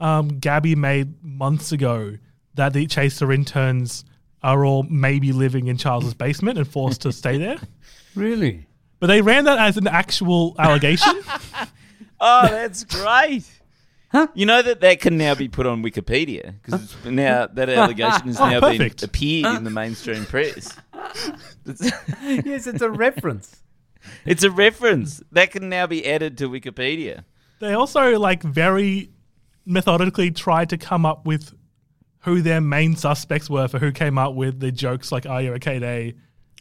um, 0.00 0.38
Gabby 0.38 0.74
made 0.74 1.22
months 1.22 1.72
ago 1.72 2.16
that 2.54 2.72
the 2.72 2.86
Chaser 2.86 3.30
interns 3.32 4.04
are 4.42 4.64
all 4.64 4.82
maybe 4.84 5.32
living 5.32 5.66
in 5.68 5.76
Charles's 5.76 6.14
basement 6.14 6.58
and 6.58 6.66
forced 6.66 7.02
to 7.02 7.12
stay 7.12 7.36
there. 7.38 7.56
Really? 8.16 8.66
But 8.98 9.06
they 9.06 9.22
ran 9.22 9.44
that 9.44 9.58
as 9.60 9.76
an 9.76 9.86
actual 9.86 10.56
allegation. 10.58 11.12
oh, 12.20 12.48
that's 12.48 12.82
great. 12.82 13.44
You 14.34 14.46
know 14.46 14.60
that 14.62 14.80
that 14.80 15.00
can 15.00 15.16
now 15.16 15.36
be 15.36 15.46
put 15.46 15.64
on 15.64 15.80
Wikipedia 15.84 16.54
because 16.60 16.96
now 17.04 17.46
that 17.46 17.68
allegation 17.68 18.26
has 18.26 18.40
Oh, 18.40 18.50
now 18.50 18.58
perfect. 18.58 19.00
been 19.00 19.08
appeared 19.08 19.56
in 19.58 19.62
the 19.62 19.70
mainstream 19.70 20.24
press. 20.26 20.76
Yes, 21.64 22.66
it's 22.66 22.82
a 22.82 22.90
reference. 22.90 23.62
It's 24.24 24.42
a 24.44 24.50
reference 24.50 25.22
that 25.32 25.50
can 25.50 25.68
now 25.68 25.86
be 25.86 26.06
added 26.06 26.38
to 26.38 26.48
Wikipedia. 26.48 27.24
They 27.60 27.74
also 27.74 28.18
like 28.18 28.42
very 28.42 29.10
methodically 29.66 30.30
tried 30.30 30.70
to 30.70 30.78
come 30.78 31.04
up 31.06 31.26
with 31.26 31.52
who 32.20 32.42
their 32.42 32.60
main 32.60 32.96
suspects 32.96 33.48
were 33.48 33.68
for 33.68 33.78
who 33.78 33.92
came 33.92 34.18
up 34.18 34.34
with 34.34 34.60
the 34.60 34.72
jokes 34.72 35.10
like 35.12 35.26
"Are 35.26 35.40
you 35.42 35.52
okay 35.54 35.78
day?" 35.78 36.14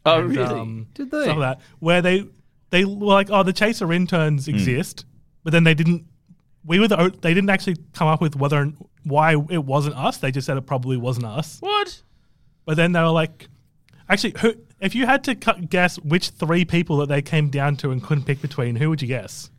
Oh, 0.05 0.19
and, 0.21 0.29
really? 0.35 0.43
um, 0.59 0.87
Did 0.93 1.11
they? 1.11 1.23
Stuff 1.23 1.37
like 1.37 1.57
that. 1.57 1.65
Where 1.79 2.01
they 2.01 2.25
they 2.69 2.85
were 2.85 3.05
like, 3.07 3.29
"Oh, 3.29 3.43
the 3.43 3.53
chaser 3.53 3.91
interns 3.91 4.45
Hmm. 4.45 4.55
exist," 4.55 5.05
but 5.43 5.51
then 5.51 5.63
they 5.63 5.73
didn't. 5.73 6.05
We 6.65 6.79
were 6.79 6.87
the 6.87 7.13
they 7.21 7.33
didn't 7.33 7.49
actually 7.49 7.77
come 7.93 8.07
up 8.07 8.21
with 8.21 8.35
whether 8.35 8.59
and 8.61 8.75
why 9.03 9.31
it 9.49 9.63
wasn't 9.65 9.95
us. 9.95 10.17
They 10.17 10.31
just 10.31 10.45
said 10.45 10.57
it 10.57 10.65
probably 10.65 10.97
wasn't 10.97 11.25
us. 11.25 11.57
What? 11.61 12.01
But 12.65 12.75
then 12.77 12.91
they 12.91 12.99
were 13.01 13.09
like, 13.09 13.47
actually, 14.07 14.33
who, 14.39 14.53
if 14.79 14.95
you 14.95 15.05
had 15.05 15.23
to 15.25 15.35
cu- 15.35 15.61
guess 15.65 15.97
which 15.99 16.29
three 16.29 16.65
people 16.65 16.97
that 16.97 17.09
they 17.09 17.21
came 17.21 17.49
down 17.49 17.75
to 17.77 17.91
and 17.91 18.01
couldn't 18.03 18.25
pick 18.25 18.41
between, 18.41 18.75
who 18.77 18.89
would 18.89 19.01
you 19.01 19.07
guess? 19.07 19.49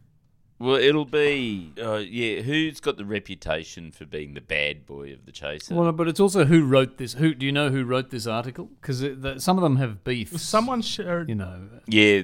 Well, 0.59 0.77
it'll 0.77 1.07
be 1.07 1.73
uh, 1.83 2.03
yeah. 2.07 2.43
Who's 2.43 2.81
got 2.81 2.99
the 2.99 3.05
reputation 3.07 3.91
for 3.93 4.05
being 4.05 4.35
the 4.35 4.43
bad 4.43 4.85
boy 4.85 5.13
of 5.15 5.25
the 5.25 5.33
chaser? 5.33 5.75
Well, 5.75 5.91
but 5.93 6.07
it's 6.07 6.21
also 6.21 6.45
who 6.45 6.67
wrote 6.67 6.99
this. 6.99 7.15
Who 7.15 7.33
do 7.35 7.47
you 7.47 7.53
know 7.53 7.71
who 7.71 7.83
wrote 7.85 8.11
this 8.11 8.27
article? 8.27 8.69
Because 8.81 9.03
some 9.43 9.57
of 9.57 9.63
them 9.63 9.77
have 9.77 10.05
beef. 10.05 10.39
Someone 10.39 10.83
shared. 10.83 11.31
you 11.31 11.35
know. 11.35 11.63
yeah. 11.87 12.23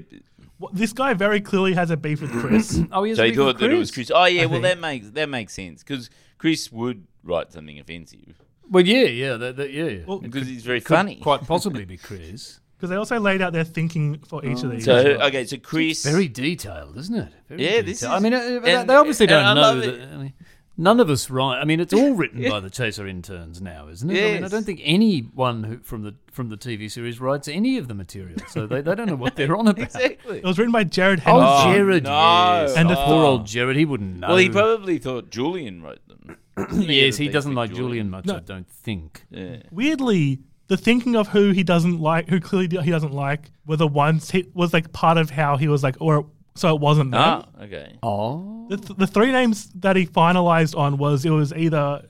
Well, 0.59 0.71
this 0.73 0.93
guy 0.93 1.13
very 1.15 1.41
clearly 1.41 1.75
has 1.75 1.91
a 1.91 1.97
beef 1.97 2.21
with 2.23 2.31
Chris. 2.33 2.79
Oh, 2.93 3.05
he 3.05 3.11
has 3.11 3.19
So 3.19 3.23
a 3.25 3.27
he 3.27 3.33
beef 3.33 3.39
with 3.39 3.47
thought 3.47 3.59
that 3.61 3.71
it 3.73 3.79
was 3.79 3.91
Chris. 3.91 4.11
Oh 4.15 4.25
yeah. 4.27 4.43
I 4.43 4.47
well, 4.47 4.55
think. 4.55 4.65
that 4.65 4.79
makes 4.81 5.11
that 5.11 5.29
makes 5.31 5.55
sense 5.55 5.83
because 5.83 6.11
Chris 6.37 6.71
would 6.71 7.07
write 7.25 7.53
something 7.53 7.79
offensive 7.81 8.43
Well, 8.71 8.87
yeah, 8.87 9.05
yeah, 9.05 9.37
that, 9.39 9.57
that, 9.57 9.73
yeah, 9.73 9.85
yeah. 9.85 10.05
Well, 10.07 10.19
because 10.19 10.47
he's 10.47 10.63
very 10.65 10.81
funny. 10.81 11.17
quite 11.17 11.41
possibly 11.47 11.85
be 11.87 11.97
Chris. 11.97 12.61
Because 12.77 12.91
they 12.91 12.97
also 12.97 13.19
laid 13.19 13.41
out 13.41 13.53
their 13.55 13.65
thinking 13.65 14.19
for 14.29 14.45
each 14.45 14.63
of 14.63 14.71
these. 14.71 14.85
So 14.85 14.95
as 14.97 15.05
well. 15.05 15.23
okay, 15.29 15.45
so 15.47 15.57
Chris. 15.57 16.05
Very 16.05 16.29
detailed, 16.29 16.97
isn't 16.99 17.15
it? 17.17 17.33
Very 17.49 17.65
Yeah, 17.65 17.81
this 17.81 18.03
is- 18.03 18.05
I 18.05 18.19
mean, 18.19 18.35
uh, 18.35 18.61
they- 18.63 18.75
and- 18.75 18.89
they 18.91 18.95
obviously 18.95 19.25
and 19.25 19.31
don't 19.31 19.45
I 19.45 19.55
know 19.55 19.61
love 19.61 19.81
that. 19.81 20.09
I 20.13 20.17
mean, 20.19 20.33
none 20.77 21.01
of 21.01 21.09
us 21.09 21.31
write. 21.31 21.59
I 21.59 21.65
mean, 21.65 21.81
it's 21.81 21.95
all 21.95 22.13
written 22.13 22.47
by 22.51 22.61
the 22.61 22.69
Chaser 22.69 23.07
interns 23.07 23.63
now, 23.63 23.89
isn't 23.89 24.11
it? 24.11 24.23
I 24.23 24.35
mean, 24.35 24.45
I 24.45 24.49
don't 24.49 24.65
think 24.67 24.83
anyone 24.85 25.65
who 25.65 25.79
from 25.79 26.03
the 26.03 26.15
from 26.31 26.51
the 26.51 26.59
TV 26.59 26.91
series 26.91 27.19
writes 27.19 27.49
any 27.49 27.79
of 27.79 27.89
the 27.89 27.95
material, 27.95 28.39
so 28.49 28.67
they, 28.67 28.83
they 28.83 28.95
don't 28.95 29.07
know 29.07 29.17
what 29.17 29.37
they're 29.37 29.57
on 29.57 29.69
about. 29.69 29.83
exactly. 29.83 30.37
it 30.41 30.45
was 30.45 30.59
written 30.59 30.73
by 30.73 30.85
Gerard 30.85 31.23
Oh, 31.25 31.73
Gerard, 31.73 32.05
no. 32.05 32.11
yes. 32.11 32.73
And 32.77 32.81
And 32.81 32.91
the- 32.91 32.95
poor 33.07 33.25
old 33.25 33.47
Gerard, 33.47 33.77
he 33.77 33.87
wouldn't 33.87 34.19
know. 34.19 34.29
Well, 34.29 34.37
he 34.37 34.51
probably 34.51 34.99
thought 34.99 35.31
Julian 35.31 35.83
wrote 35.83 36.01
them. 36.09 36.37
yes, 36.79 37.17
he 37.17 37.29
doesn't 37.29 37.53
with 37.53 37.57
like 37.57 37.73
Julian 37.73 38.11
much. 38.11 38.27
No. 38.27 38.37
I 38.37 38.41
don't 38.41 38.69
think. 38.69 39.25
Yeah. 39.31 39.57
Weirdly, 39.71 40.41
the 40.69 40.77
thinking 40.77 41.17
of 41.17 41.29
who 41.29 41.51
he 41.53 41.63
doesn't 41.63 42.01
like, 42.01 42.29
who 42.29 42.41
clearly 42.41 42.69
he 42.83 42.91
doesn't 42.91 43.13
like, 43.13 43.51
were 43.67 43.77
the 43.77 43.87
ones 43.87 44.31
he 44.31 44.51
was 44.55 44.73
like 44.73 44.93
part 44.93 45.19
of 45.19 45.31
how 45.31 45.57
he 45.57 45.69
was 45.69 45.83
like, 45.83 45.97
or 46.01 46.27
so 46.55 46.75
it 46.75 46.81
wasn't 46.81 47.11
them. 47.11 47.21
Ah, 47.23 47.47
okay. 47.63 47.97
Oh, 48.03 48.67
The, 48.71 48.77
th- 48.79 48.99
the 48.99 49.07
three 49.07 49.31
names 49.31 49.69
that 49.77 49.95
he 49.97 50.07
finalized 50.07 50.77
on 50.77 50.97
was 50.99 51.25
it 51.25 51.31
was 51.31 51.53
either 51.53 52.03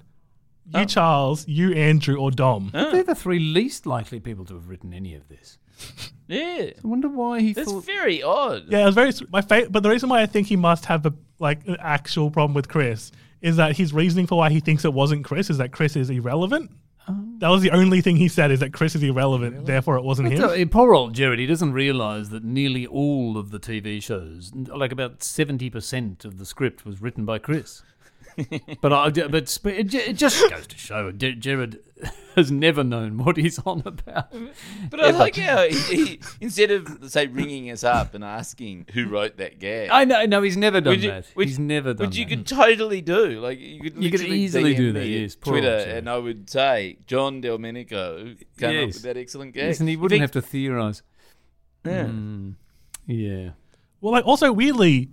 you 0.69 0.81
Oh. 0.81 0.85
Charles, 0.85 1.47
you 1.47 1.73
Andrew, 1.75 2.17
or 2.17 2.31
Dom. 2.31 2.71
they're 2.73 3.03
the 3.05 3.15
three 3.15 3.39
least 3.39 3.87
likely 3.87 4.19
people 4.21 4.45
to 4.47 4.55
have 4.55 4.69
written 4.69 4.93
any 4.95 5.15
of 5.15 5.29
this. 5.29 5.59
Yeah. 6.29 6.71
I 6.83 6.87
wonder 6.89 7.09
why 7.09 7.41
he 7.41 7.53
That's 7.53 7.71
thought. 7.71 7.85
very 7.87 8.21
odd. 8.21 8.65
Yeah, 8.69 8.83
it 8.83 8.87
was 8.87 8.97
very 8.97 9.13
my 9.31 9.43
fa- 9.43 9.69
but 9.71 9.85
the 9.85 9.89
reason 9.91 10.09
why 10.09 10.23
I 10.23 10.27
think 10.27 10.49
he 10.49 10.57
must 10.57 10.87
have 10.87 11.07
a 11.07 11.15
like 11.39 11.65
an 11.69 11.77
actual 11.79 12.33
problem 12.33 12.53
with 12.53 12.67
Chris 12.69 13.13
is 13.43 13.55
that 13.59 13.77
his 13.77 13.93
reasoning 13.93 14.27
for 14.27 14.37
why 14.37 14.51
he 14.51 14.59
thinks 14.59 14.85
it 14.85 14.93
wasn't 14.93 15.25
Chris 15.25 15.51
is 15.51 15.59
that 15.59 15.71
Chris 15.71 15.95
is 15.95 16.11
irrelevant. 16.11 16.73
That 17.39 17.49
was 17.49 17.63
the 17.63 17.71
only 17.71 18.01
thing 18.01 18.17
he 18.17 18.29
said 18.29 18.51
is 18.51 18.61
that 18.61 18.73
Chris 18.73 18.95
is 18.95 19.03
irrelevant, 19.03 19.67
therefore 19.67 19.97
it 19.97 20.03
wasn't 20.03 20.33
him. 20.33 20.39
So, 20.39 20.51
eh, 20.51 20.65
poor 20.71 20.95
old 20.95 21.15
Gerard, 21.15 21.39
he 21.39 21.47
doesn't 21.47 21.73
realise 21.73 22.29
that 22.29 22.45
nearly 22.45 22.87
all 22.87 23.37
of 23.37 23.51
the 23.51 23.59
TV 23.59 24.03
shows, 24.03 24.53
like 24.55 24.93
about 24.93 25.21
70% 25.21 26.25
of 26.25 26.39
the 26.39 26.47
script, 26.47 26.85
was 26.87 27.03
written 27.03 27.25
by 27.25 27.39
Chris. 27.39 27.83
But 28.81 28.93
I, 28.93 29.11
but 29.11 29.49
sp- 29.49 29.67
it, 29.73 29.95
it 29.95 30.13
just 30.17 30.49
goes 30.51 30.67
to 30.67 30.77
show 30.77 31.11
J- 31.13 31.35
Gerard 31.35 31.79
has 32.37 32.51
never 32.53 32.85
known 32.85 33.17
what 33.19 33.37
he's 33.39 33.59
on 33.61 33.83
about. 33.87 34.33
But 34.91 35.01
I 35.01 35.11
like 35.11 35.37
how 35.37 35.67
he, 35.67 35.77
he 35.79 36.21
instead 36.41 36.71
of 36.71 37.11
say 37.11 37.27
ringing 37.27 37.71
us 37.71 37.83
up 37.83 38.15
and 38.15 38.23
asking 38.23 38.87
who 38.93 39.09
wrote 39.09 39.39
that 39.39 39.59
gag, 39.59 39.89
I 39.91 40.05
know, 40.05 40.27
no, 40.27 40.43
he's 40.43 40.57
never 40.57 40.81
done 40.83 40.93
which 40.95 41.03
you- 41.05 41.11
that. 41.11 41.27
which- 41.35 41.49
he's 41.49 41.59
never 41.59 41.95
done 41.95 42.09
which 42.09 42.17
you 42.17 42.25
that. 42.27 42.31
could 42.31 42.47
totally 42.47 43.01
do. 43.01 43.41
Like 43.41 43.59
you 43.59 43.81
could, 43.81 44.03
You 44.03 44.11
could 44.11 44.21
easily 44.23 44.75
DM 44.75 44.77
do 44.77 44.93
that, 44.93 45.07
yes, 45.07 45.35
Twitter, 45.37 45.79
old 45.79 45.89
and 45.89 46.11
I 46.11 46.19
would 46.19 46.51
say 46.51 46.99
John 47.07 47.41
Delmenico 47.43 48.37
came 48.59 48.81
up 48.83 48.87
with 48.89 49.03
that 49.03 49.17
excellent 49.17 49.55
gag. 49.55 49.65
Yes, 49.69 49.81
and 49.81 49.89
he 49.89 49.97
wouldn't 49.97 50.21
have 50.21 50.33
to 50.33 50.43
theorise. 50.43 51.03
Yeah. 51.87 52.05
Mm, 52.05 52.55
yeah. 53.07 53.51
Well, 54.01 54.13
like 54.13 54.27
also 54.27 54.53
weirdly, 54.53 55.09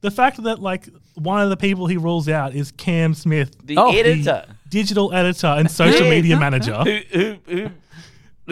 the 0.00 0.10
fact 0.10 0.42
that 0.44 0.60
like 0.60 0.88
one 1.14 1.40
of 1.42 1.50
the 1.50 1.56
people 1.56 1.86
he 1.86 1.96
rules 1.96 2.28
out 2.28 2.54
is 2.54 2.70
Cam 2.72 3.14
Smith, 3.14 3.56
The 3.64 3.76
Oh, 3.76 3.92
the 3.92 3.98
editor 4.00 4.44
digital 4.68 5.12
editor 5.12 5.46
and 5.48 5.70
social 5.70 6.04
Yeah. 6.04 6.10
media 6.10 6.38
manager. 6.38 6.76
who 6.84 7.00
who 7.10 7.36
who 7.46 7.70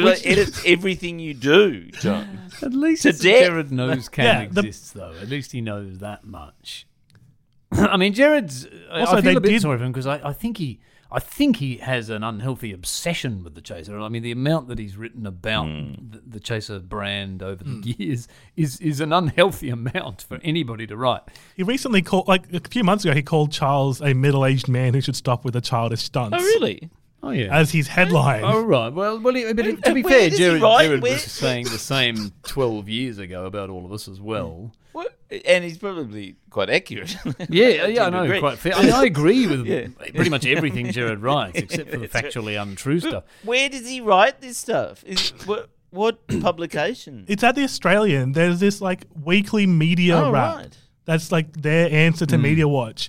like, 0.02 0.26
edits 0.26 0.62
everything 0.66 1.18
you 1.18 1.34
do, 1.34 1.90
John. 1.92 2.50
At 2.62 2.72
least 2.74 3.02
To. 3.02 3.12
Gerard 3.12 3.70
knows 3.72 4.08
Cam 4.16 4.24
Yeah, 4.24 4.48
the- 4.50 4.60
exists, 4.60 4.90
though. 4.92 5.14
At 5.20 5.28
least 5.28 5.52
he 5.52 5.60
knows 5.60 5.98
that 5.98 6.24
much. 6.24 6.86
I 7.72 7.96
mean, 7.96 8.12
Gerard's. 8.12 8.66
Uh, 8.66 9.00
also, 9.00 9.16
I 9.16 9.20
feel 9.22 9.36
a 9.38 9.40
bit 9.40 9.48
did- 9.50 9.62
sorry 9.62 9.78
for 9.78 9.84
him 9.84 9.92
because 9.92 10.06
I, 10.06 10.20
I 10.28 10.32
think 10.32 10.58
he, 10.58 10.80
I 11.16 11.18
think 11.18 11.56
he 11.56 11.78
has 11.78 12.10
an 12.10 12.22
unhealthy 12.22 12.74
obsession 12.74 13.42
with 13.42 13.54
the 13.54 13.62
Chaser. 13.62 13.98
I 13.98 14.10
mean, 14.10 14.22
the 14.22 14.32
amount 14.32 14.68
that 14.68 14.78
he's 14.78 14.98
written 14.98 15.26
about 15.26 15.64
the, 15.64 16.20
the 16.26 16.38
Chaser 16.38 16.78
brand 16.78 17.42
over 17.42 17.64
the 17.64 17.70
hmm. 17.70 18.02
years 18.02 18.28
is 18.54 18.78
is 18.82 19.00
an 19.00 19.14
unhealthy 19.14 19.70
amount 19.80 20.20
for 20.20 20.38
anybody 20.42 20.86
to 20.86 20.94
write. 20.94 21.22
He 21.56 21.62
recently 21.62 22.02
called, 22.02 22.28
like 22.28 22.52
a 22.52 22.60
few 22.68 22.84
months 22.84 23.06
ago, 23.06 23.14
he 23.14 23.22
called 23.22 23.50
Charles 23.50 24.02
a 24.02 24.12
middle-aged 24.12 24.68
man 24.68 24.92
who 24.92 25.00
should 25.00 25.16
stop 25.16 25.42
with 25.42 25.54
the 25.54 25.62
childish 25.62 26.02
stunts. 26.02 26.36
Oh 26.38 26.44
really? 26.44 26.90
Oh 27.22 27.30
yeah. 27.30 27.48
As 27.50 27.70
his 27.70 27.88
headline. 27.88 28.44
Oh 28.44 28.62
right. 28.62 28.92
Well, 28.92 29.18
well, 29.18 29.34
he- 29.34 29.50
but 29.54 29.84
to 29.84 29.94
be 29.94 30.02
fair, 30.02 30.28
Gerard, 30.28 30.60
write? 30.60 30.84
Gerard 30.84 31.02
was 31.02 31.22
saying 31.22 31.64
the 31.64 31.78
same 31.78 32.30
twelve 32.42 32.90
years 32.90 33.16
ago 33.16 33.46
about 33.46 33.70
all 33.70 33.86
of 33.86 33.92
us 33.92 34.06
as 34.06 34.20
well. 34.20 34.70
What? 34.92 35.15
And 35.44 35.64
he's 35.64 35.78
probably 35.78 36.36
quite 36.50 36.70
accurate. 36.70 37.16
Yeah, 37.48 37.86
yeah, 37.86 38.04
I 38.04 38.10
know. 38.10 38.22
agree. 38.22 38.38
Quite 38.40 38.58
fair. 38.58 38.74
I, 38.74 38.82
mean, 38.82 38.92
I 38.92 39.04
agree 39.04 39.46
with 39.46 39.66
Yeah. 39.66 39.88
pretty 40.14 40.30
much 40.30 40.46
everything 40.46 40.90
Gerard 40.92 41.20
writes, 41.20 41.58
except 41.58 41.90
for 41.90 41.98
the 41.98 42.08
factually 42.08 42.60
untrue 42.60 43.00
stuff. 43.00 43.24
Where 43.42 43.68
does 43.68 43.88
he 43.88 44.00
write 44.00 44.40
this 44.40 44.56
stuff? 44.58 45.02
Is 45.04 45.30
what 45.44 45.70
what 45.90 46.26
publication? 46.40 47.24
It's 47.28 47.42
at 47.42 47.54
the 47.54 47.64
Australian. 47.64 48.32
There's 48.32 48.60
this 48.60 48.80
like 48.80 49.06
weekly 49.24 49.66
media 49.66 50.16
Oh, 50.18 50.30
wrap 50.30 50.56
right. 50.56 50.78
that's 51.04 51.32
like 51.32 51.52
their 51.60 51.90
answer 51.90 52.26
to 52.26 52.36
hmm. 52.36 52.42
Media 52.42 52.68
Watch, 52.68 53.08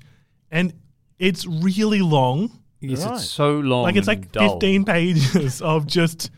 and 0.51 0.73
it's 1.19 1.45
really 1.45 2.01
long. 2.01 2.51
Yes, 2.80 3.06
Right. 3.06 3.15
it's 3.15 3.25
so 3.30 3.60
long. 3.60 3.84
Like 3.84 3.95
it's 3.95 4.08
and 4.08 4.19
like 4.21 4.32
dull. 4.32 4.60
15 4.60 4.86
pages 4.86 5.62
of 5.62 5.88
just 5.88 6.30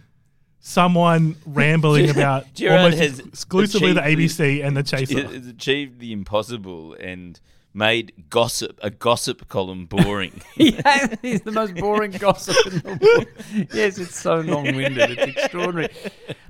someone 0.59 1.35
rambling 1.45 2.09
about 2.09 2.53
Gerard 2.53 2.81
almost 2.81 2.97
has 2.97 3.19
exclusively 3.19 3.93
the 3.93 4.03
achieved 4.03 4.39
ABC 4.39 4.65
and 4.65 4.77
the 4.77 4.83
Chaser. 4.83 5.27
Has 5.27 5.47
achieved 5.47 5.99
the 5.99 6.11
impossible 6.11 6.93
and 6.93 7.39
made 7.73 8.11
gossip 8.29 8.79
a 8.81 8.89
gossip 8.89 9.47
column 9.47 9.85
boring. 9.85 10.41
yeah, 10.55 11.15
he's 11.21 11.41
the 11.41 11.51
most 11.51 11.75
boring 11.75 12.11
gossip 12.11 12.55
in 12.65 12.79
the 12.79 12.99
world. 13.01 13.67
Yes, 13.73 13.97
it's 13.97 14.19
so 14.19 14.35
long-winded. 14.41 15.11
It's 15.11 15.37
extraordinary. 15.37 15.93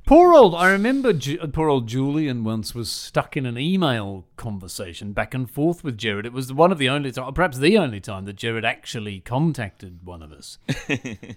Poor 0.05 0.33
old. 0.33 0.55
I 0.55 0.71
remember. 0.71 1.13
Ju- 1.13 1.37
poor 1.53 1.69
old 1.69 1.87
Julian 1.87 2.43
once 2.43 2.73
was 2.73 2.91
stuck 2.91 3.37
in 3.37 3.45
an 3.45 3.57
email 3.57 4.25
conversation 4.37 5.13
back 5.13 5.33
and 5.33 5.49
forth 5.49 5.83
with 5.83 5.97
Gerard. 5.97 6.25
It 6.25 6.33
was 6.33 6.51
one 6.51 6.71
of 6.71 6.77
the 6.77 6.89
only 6.89 7.11
time, 7.11 7.33
perhaps 7.33 7.59
the 7.59 7.77
only 7.77 7.99
time, 7.99 8.25
that 8.25 8.37
Gerard 8.37 8.65
actually 8.65 9.19
contacted 9.19 10.03
one 10.03 10.23
of 10.23 10.31
us, 10.31 10.57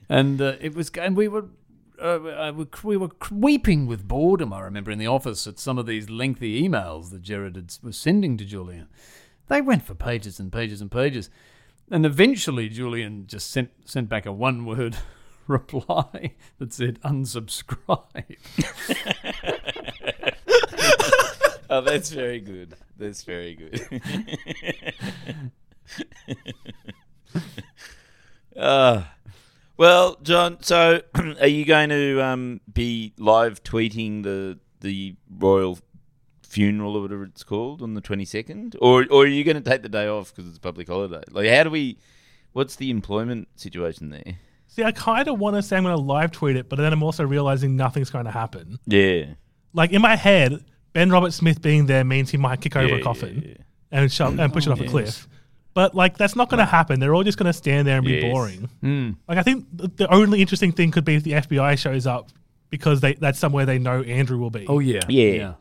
and 0.08 0.40
uh, 0.40 0.54
it 0.61 0.74
was. 0.74 0.90
And 0.90 1.16
we 1.16 1.28
were. 1.28 1.46
Uh, 2.02 2.18
uh, 2.24 2.64
we 2.82 2.96
were 2.96 3.10
weeping 3.30 3.86
with 3.86 4.08
boredom. 4.08 4.52
I 4.52 4.60
remember 4.62 4.90
in 4.90 4.98
the 4.98 5.06
office 5.06 5.46
at 5.46 5.60
some 5.60 5.78
of 5.78 5.86
these 5.86 6.10
lengthy 6.10 6.60
emails 6.60 7.10
that 7.10 7.22
Gerard 7.22 7.54
had, 7.54 7.72
was 7.80 7.96
sending 7.96 8.36
to 8.38 8.44
Julian. 8.44 8.88
They 9.46 9.60
went 9.60 9.84
for 9.84 9.94
pages 9.94 10.40
and 10.40 10.52
pages 10.52 10.80
and 10.80 10.90
pages. 10.90 11.30
And 11.90 12.04
eventually 12.04 12.68
Julian 12.68 13.26
just 13.28 13.50
sent 13.50 13.70
sent 13.84 14.08
back 14.08 14.26
a 14.26 14.32
one 14.32 14.64
word 14.64 14.96
reply 15.46 16.32
that 16.58 16.72
said 16.72 17.00
unsubscribe. 17.02 18.38
oh, 21.70 21.82
that's 21.82 22.10
very 22.10 22.40
good. 22.40 22.74
That's 22.98 23.22
very 23.22 23.54
good. 23.54 24.02
uh, 28.56 29.04
well, 29.76 30.16
John. 30.22 30.58
So, 30.62 31.02
are 31.40 31.46
you 31.46 31.64
going 31.64 31.88
to 31.90 32.20
um, 32.22 32.61
be 32.72 33.12
live 33.18 33.62
tweeting 33.62 34.22
the 34.22 34.58
the 34.80 35.14
royal 35.38 35.78
funeral 36.42 36.96
or 36.96 37.02
whatever 37.02 37.24
it's 37.24 37.44
called 37.44 37.82
on 37.82 37.94
the 37.94 38.00
twenty 38.00 38.24
second, 38.24 38.76
or 38.80 39.06
or 39.11 39.24
are 39.24 39.26
you 39.26 39.44
going 39.44 39.62
to 39.62 39.68
take 39.68 39.82
the 39.82 39.88
day 39.88 40.06
off 40.06 40.35
because 40.35 40.48
it's 40.48 40.58
a 40.58 40.61
public 40.61 40.88
holiday? 40.88 41.22
Like, 41.30 41.48
how 41.48 41.64
do 41.64 41.70
we? 41.70 41.98
What's 42.52 42.76
the 42.76 42.90
employment 42.90 43.48
situation 43.56 44.11
there? 44.11 44.37
See, 44.66 44.82
I 44.85 44.92
kind 44.92 45.28
of 45.28 45.38
want 45.38 45.56
to 45.56 45.62
say 45.62 45.76
I'm 45.76 45.82
going 45.82 45.94
to 45.96 46.00
live 46.02 46.32
tweet 46.32 46.56
it, 46.56 46.68
but 46.68 46.76
then 46.76 46.92
I'm 46.92 47.02
also 47.02 47.24
realizing 47.24 47.76
nothing's 47.76 48.08
going 48.11 48.24
to 48.24 48.30
happen. 48.30 48.78
Yeah, 48.87 49.24
Like 49.74 49.92
in 49.92 50.00
my 50.00 50.16
head, 50.16 50.64
Ben 50.94 51.11
Roberts-Smith 51.11 51.61
being 51.61 51.87
there 51.87 52.04
means 52.04 52.30
he 52.30 52.38
might 52.38 52.61
kick 52.62 52.74
over 52.76 52.88
Yeah, 52.88 52.94
a 52.96 53.02
coffin 53.02 53.42
yeah. 53.46 53.54
and 53.90 54.11
shove, 54.11 54.38
and 54.38 54.50
push 54.52 54.66
it 54.66 54.70
off 54.70 54.80
a 54.80 54.87
cliff. 54.87 55.28
But 55.74 55.94
like 55.94 56.18
that's 56.18 56.37
not 56.37 56.50
going 56.50 56.58
to 56.58 56.64
happen. 56.66 57.00
They're 57.00 57.14
all 57.14 57.22
just 57.24 57.38
going 57.38 57.46
to 57.46 57.52
stand 57.52 57.87
there 57.87 57.96
and 57.98 58.06
be 58.06 58.14
Yes. 58.14 58.30
boring. 58.32 58.68
Hmm. 58.82 59.11
Like 59.28 59.38
I 59.38 59.42
think 59.42 59.66
th- 59.78 59.90
the 59.96 60.12
only 60.12 60.40
interesting 60.40 60.72
thing 60.72 60.90
could 60.90 61.04
be 61.04 61.14
if 61.14 61.22
the 61.24 61.32
FBI 61.32 61.78
shows 61.78 62.06
up 62.06 62.28
because 62.70 63.00
they 63.00 63.14
that's 63.14 63.38
somewhere 63.38 63.64
they 63.64 63.78
know 63.78 64.02
Andrew 64.02 64.38
will 64.38 64.50
be. 64.50 64.66
Oh 64.68 64.78
yeah. 64.80 65.00
Yeah. 65.08 65.54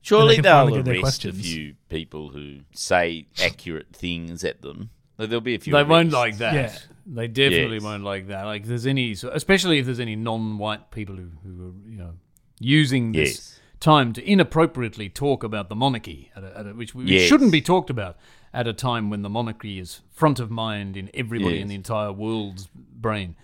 Surely 0.00 0.34
can 0.36 0.42
they'll 0.44 0.52
finally 0.64 0.78
get 0.78 0.84
their 0.86 0.94
arrest 0.94 1.24
a 1.24 1.28
questions. 1.28 1.46
few 1.46 1.74
people 1.88 2.30
who 2.30 2.60
say 2.72 3.26
accurate 3.42 3.88
things 3.94 4.42
at 4.42 4.60
them. 4.62 4.90
Like, 5.18 5.28
there'll 5.28 5.40
be 5.40 5.54
a 5.54 5.58
few. 5.58 5.72
They 5.74 5.84
won't 5.84 6.12
arrests. 6.12 6.14
like 6.14 6.38
that. 6.38 6.54
Yeah. 6.54 6.78
They 7.06 7.28
definitely 7.28 7.76
Yes. 7.76 7.82
won't 7.84 8.02
like 8.04 8.28
that. 8.28 8.44
Like, 8.44 8.62
if 8.62 8.68
there's 8.68 8.86
any, 8.86 9.12
especially 9.12 9.78
if 9.78 9.86
there's 9.86 10.00
any 10.00 10.16
non-white 10.16 10.90
people 10.90 11.14
who, 11.16 11.28
who 11.44 11.68
are, 11.68 11.90
you 11.90 11.98
know, 11.98 12.14
using 12.58 13.12
this 13.12 13.28
Yes. 13.30 13.60
time 13.80 14.12
to 14.14 14.24
inappropriately 14.28 15.08
talk 15.08 15.44
about 15.44 15.68
the 15.68 15.76
monarchy, 15.76 16.30
at 16.34 16.42
a, 16.42 16.58
at 16.58 16.66
a, 16.66 16.70
which 16.70 16.94
we 16.94 17.04
Yes. 17.04 17.28
shouldn't 17.28 17.52
be 17.52 17.60
talked 17.60 17.90
about 17.90 18.16
at 18.54 18.66
a 18.66 18.72
time 18.72 19.08
when 19.10 19.22
the 19.22 19.30
monarchy 19.30 19.78
is 19.78 20.00
front 20.12 20.38
of 20.40 20.50
mind 20.50 20.96
in 20.96 21.10
everybody 21.14 21.54
Yes. 21.56 21.62
in 21.62 21.68
the 21.68 21.74
entire 21.74 22.12
world's 22.12 22.68
brain. 22.74 23.34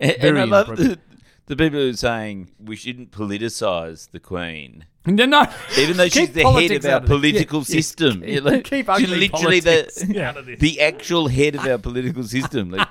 And, 0.00 0.12
and 0.20 0.38
I 0.38 0.44
love 0.44 0.68
the, 0.76 0.98
the 1.46 1.56
people 1.56 1.78
who 1.80 1.90
are 1.90 1.92
saying 1.94 2.50
we 2.62 2.76
shouldn't 2.76 3.10
politicise 3.10 4.10
the 4.10 4.20
Queen. 4.20 4.84
No, 5.06 5.24
no. 5.24 5.46
Even 5.78 5.96
though 5.96 6.08
she's 6.10 6.32
the 6.32 6.42
head 6.44 6.70
of 6.70 6.84
our 6.84 6.96
of 6.98 7.06
political 7.06 7.60
Yeah, 7.60 7.64
yeah. 7.66 7.80
system. 7.80 8.20
Keep- 8.20 8.44
like, 8.44 8.64
keep 8.64 8.86
she's 8.98 9.08
literally 9.08 9.60
the, 9.60 10.22
out 10.22 10.44
the 10.58 10.80
actual 10.82 11.28
head 11.28 11.54
of 11.54 11.64
our 11.64 11.78
political 11.78 12.24
system. 12.24 12.72
Like, 12.72 12.86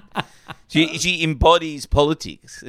she 0.67 0.97
she 0.97 1.23
embodies 1.23 1.85
politics. 1.85 2.63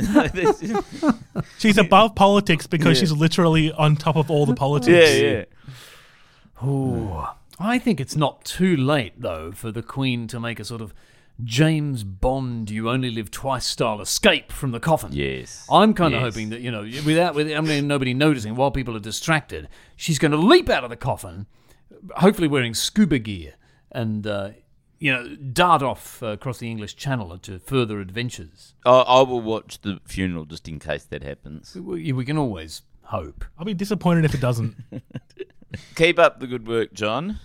She's 1.58 1.78
above 1.78 2.14
politics 2.14 2.66
because 2.66 2.98
Yeah. 2.98 3.00
she's 3.00 3.12
literally 3.12 3.72
on 3.72 3.96
top 3.96 4.16
of 4.16 4.30
all 4.30 4.44
the 4.44 4.54
politics. 4.54 5.18
yeah, 5.18 5.44
yeah. 6.60 6.68
Ooh. 6.68 7.24
I 7.60 7.78
think 7.78 8.00
it's 8.00 8.16
not 8.16 8.44
too 8.44 8.76
late, 8.76 9.20
though, 9.20 9.52
for 9.52 9.72
the 9.72 9.82
Queen 9.82 10.26
to 10.28 10.38
make 10.40 10.60
a 10.60 10.64
sort 10.64 10.80
of 10.80 10.94
James 11.44 12.02
Bond, 12.04 12.68
you 12.70 12.90
only 12.90 13.10
live 13.10 13.30
twice 13.30 13.64
style 13.64 14.00
escape 14.00 14.50
from 14.50 14.72
the 14.72 14.80
coffin. 14.80 15.10
Yes. 15.12 15.66
I'm 15.70 15.94
kind 15.94 16.14
of 16.14 16.22
Yes. 16.22 16.34
hoping 16.34 16.50
that, 16.50 16.60
you 16.60 16.70
know, 16.70 16.82
without, 17.06 17.34
with, 17.34 17.50
I 17.52 17.60
mean, 17.60 17.86
nobody 17.86 18.12
noticing, 18.14 18.56
while 18.56 18.70
people 18.72 18.96
are 18.96 19.00
distracted, 19.00 19.68
she's 19.96 20.18
going 20.18 20.32
to 20.32 20.36
leap 20.36 20.68
out 20.68 20.82
of 20.84 20.90
the 20.90 20.96
coffin, 20.96 21.46
hopefully 22.16 22.48
wearing 22.48 22.74
scuba 22.74 23.18
gear, 23.20 23.54
and, 23.92 24.26
uh, 24.26 24.50
you 24.98 25.12
know, 25.12 25.36
dart 25.36 25.80
off 25.80 26.20
uh, 26.24 26.28
across 26.28 26.58
the 26.58 26.68
English 26.68 26.96
Channel 26.96 27.38
to 27.38 27.60
further 27.60 28.00
adventures. 28.00 28.74
I, 28.84 28.90
I 28.90 29.20
will 29.22 29.40
watch 29.40 29.80
the 29.82 30.00
funeral 30.04 30.44
just 30.44 30.66
in 30.68 30.80
case 30.80 31.04
that 31.04 31.22
happens. 31.22 31.76
We, 31.76 32.12
we 32.12 32.24
can 32.24 32.36
always 32.36 32.82
hope. 33.02 33.44
I'll 33.56 33.64
be 33.64 33.74
disappointed 33.74 34.24
if 34.24 34.34
it 34.34 34.40
doesn't. 34.40 34.74
Keep 35.96 36.18
up 36.18 36.40
the 36.40 36.46
good 36.46 36.66
work, 36.66 36.92
John, 36.92 37.38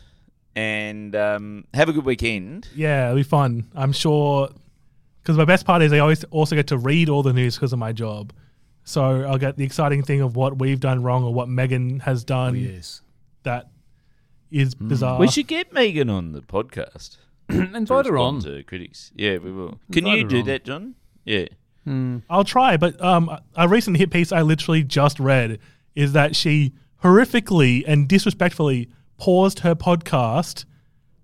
and 0.56 1.16
um, 1.16 1.66
have 1.74 1.90
a 1.90 1.94
good 1.94 2.06
weekend. 2.06 2.68
yeah, 2.76 3.06
it'll 3.08 3.18
be 3.18 3.24
fun. 3.24 3.70
I'm 3.76 3.92
sure. 3.92 4.50
Because 5.22 5.38
my 5.38 5.46
best 5.46 5.66
part 5.66 5.82
is 5.82 5.94
I 5.94 6.00
always 6.00 6.24
also 6.26 6.56
get 6.56 6.68
to 6.68 6.78
read 6.78 7.08
all 7.10 7.24
the 7.24 7.32
news 7.34 7.56
because 7.56 7.72
of 7.72 7.80
my 7.80 7.94
job. 7.94 8.34
So 8.84 9.24
I'll 9.24 9.38
get 9.38 9.56
the 9.56 9.64
exciting 9.64 10.04
thing 10.04 10.20
of 10.22 10.36
what 10.36 10.60
we've 10.60 10.80
done 10.80 11.02
wrong 11.02 11.24
or 11.24 11.34
what 11.34 11.48
Meghan 11.48 12.02
has 12.02 12.26
done 12.26 12.56
yes. 12.56 13.02
that 13.44 13.70
is 14.52 14.76
bizarre. 14.76 15.18
we 15.20 15.30
should 15.30 15.48
get 15.48 15.74
Meghan 15.74 16.12
on 16.12 16.34
the 16.34 16.42
podcast. 16.42 17.18
to 17.50 17.76
Invite 17.76 18.06
her 18.06 18.18
on. 18.18 18.42
to 18.42 18.62
critics. 18.64 19.12
Yeah, 19.16 19.38
we 19.38 19.52
will. 19.54 19.80
Can 19.94 20.00
Invite 20.06 20.18
you 20.18 20.24
her 20.24 20.30
do 20.30 20.40
on. 20.40 20.46
that, 20.48 20.66
John? 20.66 20.96
Yeah. 21.26 21.46
I'll 22.30 22.44
try, 22.46 22.78
but 22.78 23.02
um, 23.02 23.38
a 23.56 23.68
recent 23.68 23.98
hit 23.98 24.12
piece 24.12 24.32
I 24.32 24.42
literally 24.42 24.84
just 24.84 25.20
read 25.20 25.60
is 25.96 26.14
that 26.14 26.36
she 26.36 26.74
horrifically 27.04 27.84
and 27.86 28.08
disrespectfully 28.08 28.90
paused 29.18 29.60
her 29.60 29.76
podcast 29.76 30.66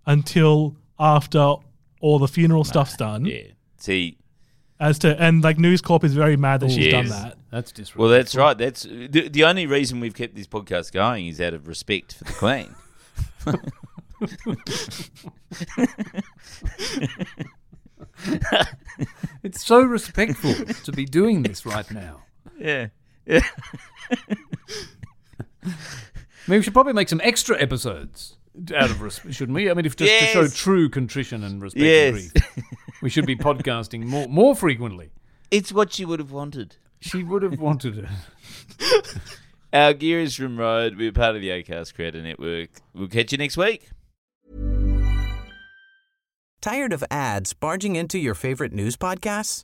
until 0.06 0.76
after 1.00 1.56
all 2.02 2.20
the 2.20 2.28
funeral 2.28 2.64
stuff's 2.64 2.96
done. 2.98 3.26
Yeah. 3.26 3.44
See, 3.78 4.18
As 4.80 5.00
to 5.00 5.22
and 5.22 5.44
like 5.44 5.58
News 5.58 5.82
Corp 5.82 6.04
is 6.04 6.14
very 6.14 6.38
mad 6.38 6.60
that 6.62 6.70
she's 6.72 6.86
Yes. 6.88 6.92
done 6.92 7.08
that. 7.10 7.38
That's 7.52 7.72
disrespectful. 7.72 8.02
well, 8.04 8.12
that's 8.12 8.36
right. 8.36 8.58
That's 8.58 8.84
the, 8.84 9.30
the 9.30 9.44
only 9.44 9.66
reason 9.66 10.00
we've 10.00 10.14
kept 10.16 10.36
this 10.36 10.48
podcast 10.48 10.92
going 10.92 11.28
is 11.28 11.42
out 11.42 11.54
of 11.54 11.68
respect 11.68 12.14
for 12.16 12.24
the 12.26 12.34
Queen. 12.34 12.76
It's 19.44 19.66
so 19.66 19.82
respectful 19.82 20.54
to 20.84 20.92
be 20.92 21.06
doing 21.06 21.44
this 21.44 21.66
right 21.66 21.90
now. 21.92 22.24
yeah. 22.60 22.88
Maybe 26.48 26.60
we 26.60 26.64
should 26.64 26.74
probably 26.74 26.94
make 26.94 27.10
some 27.10 27.22
extra 27.24 27.60
episodes 27.62 28.38
out 28.76 28.90
of 28.90 29.02
respect, 29.02 29.36
shouldn't 29.36 29.56
we? 29.56 29.70
I 29.70 29.74
mean, 29.74 29.86
if 29.86 29.96
just 29.96 30.12
to 30.20 30.26
show 30.28 30.48
true 30.48 30.90
contrition 30.90 31.44
and 31.44 31.62
respect 31.62 31.84
Yes. 31.84 32.32
and 32.34 32.34
grief, 32.34 32.66
we 33.02 33.10
should 33.10 33.26
be 33.26 33.36
podcasting 33.48 34.04
more 34.06 34.28
more 34.28 34.56
frequently. 34.56 35.12
It's 35.52 35.72
what 35.72 35.94
she 35.94 36.06
would 36.06 36.20
have 36.20 36.32
wanted. 36.32 36.78
She 37.02 37.24
would 37.24 37.44
have 37.44 37.60
wanted 37.60 37.98
it. 38.00 39.16
Our 39.74 39.94
gear 39.94 40.20
is 40.20 40.36
from 40.36 40.58
Rode. 40.58 40.98
We're 40.98 41.12
part 41.12 41.36
of 41.36 41.42
the 41.42 41.50
Acast 41.50 41.94
Creator 41.94 42.22
Network. 42.24 42.70
We'll 42.94 43.08
catch 43.08 43.32
you 43.32 43.38
next 43.38 43.56
week. 43.56 43.90
Tired 46.62 46.92
of 46.92 47.04
ads 47.10 47.54
barging 47.54 47.96
into 47.96 48.18
your 48.20 48.34
favorite 48.36 48.74
news 48.74 48.98
podcasts? 48.98 49.64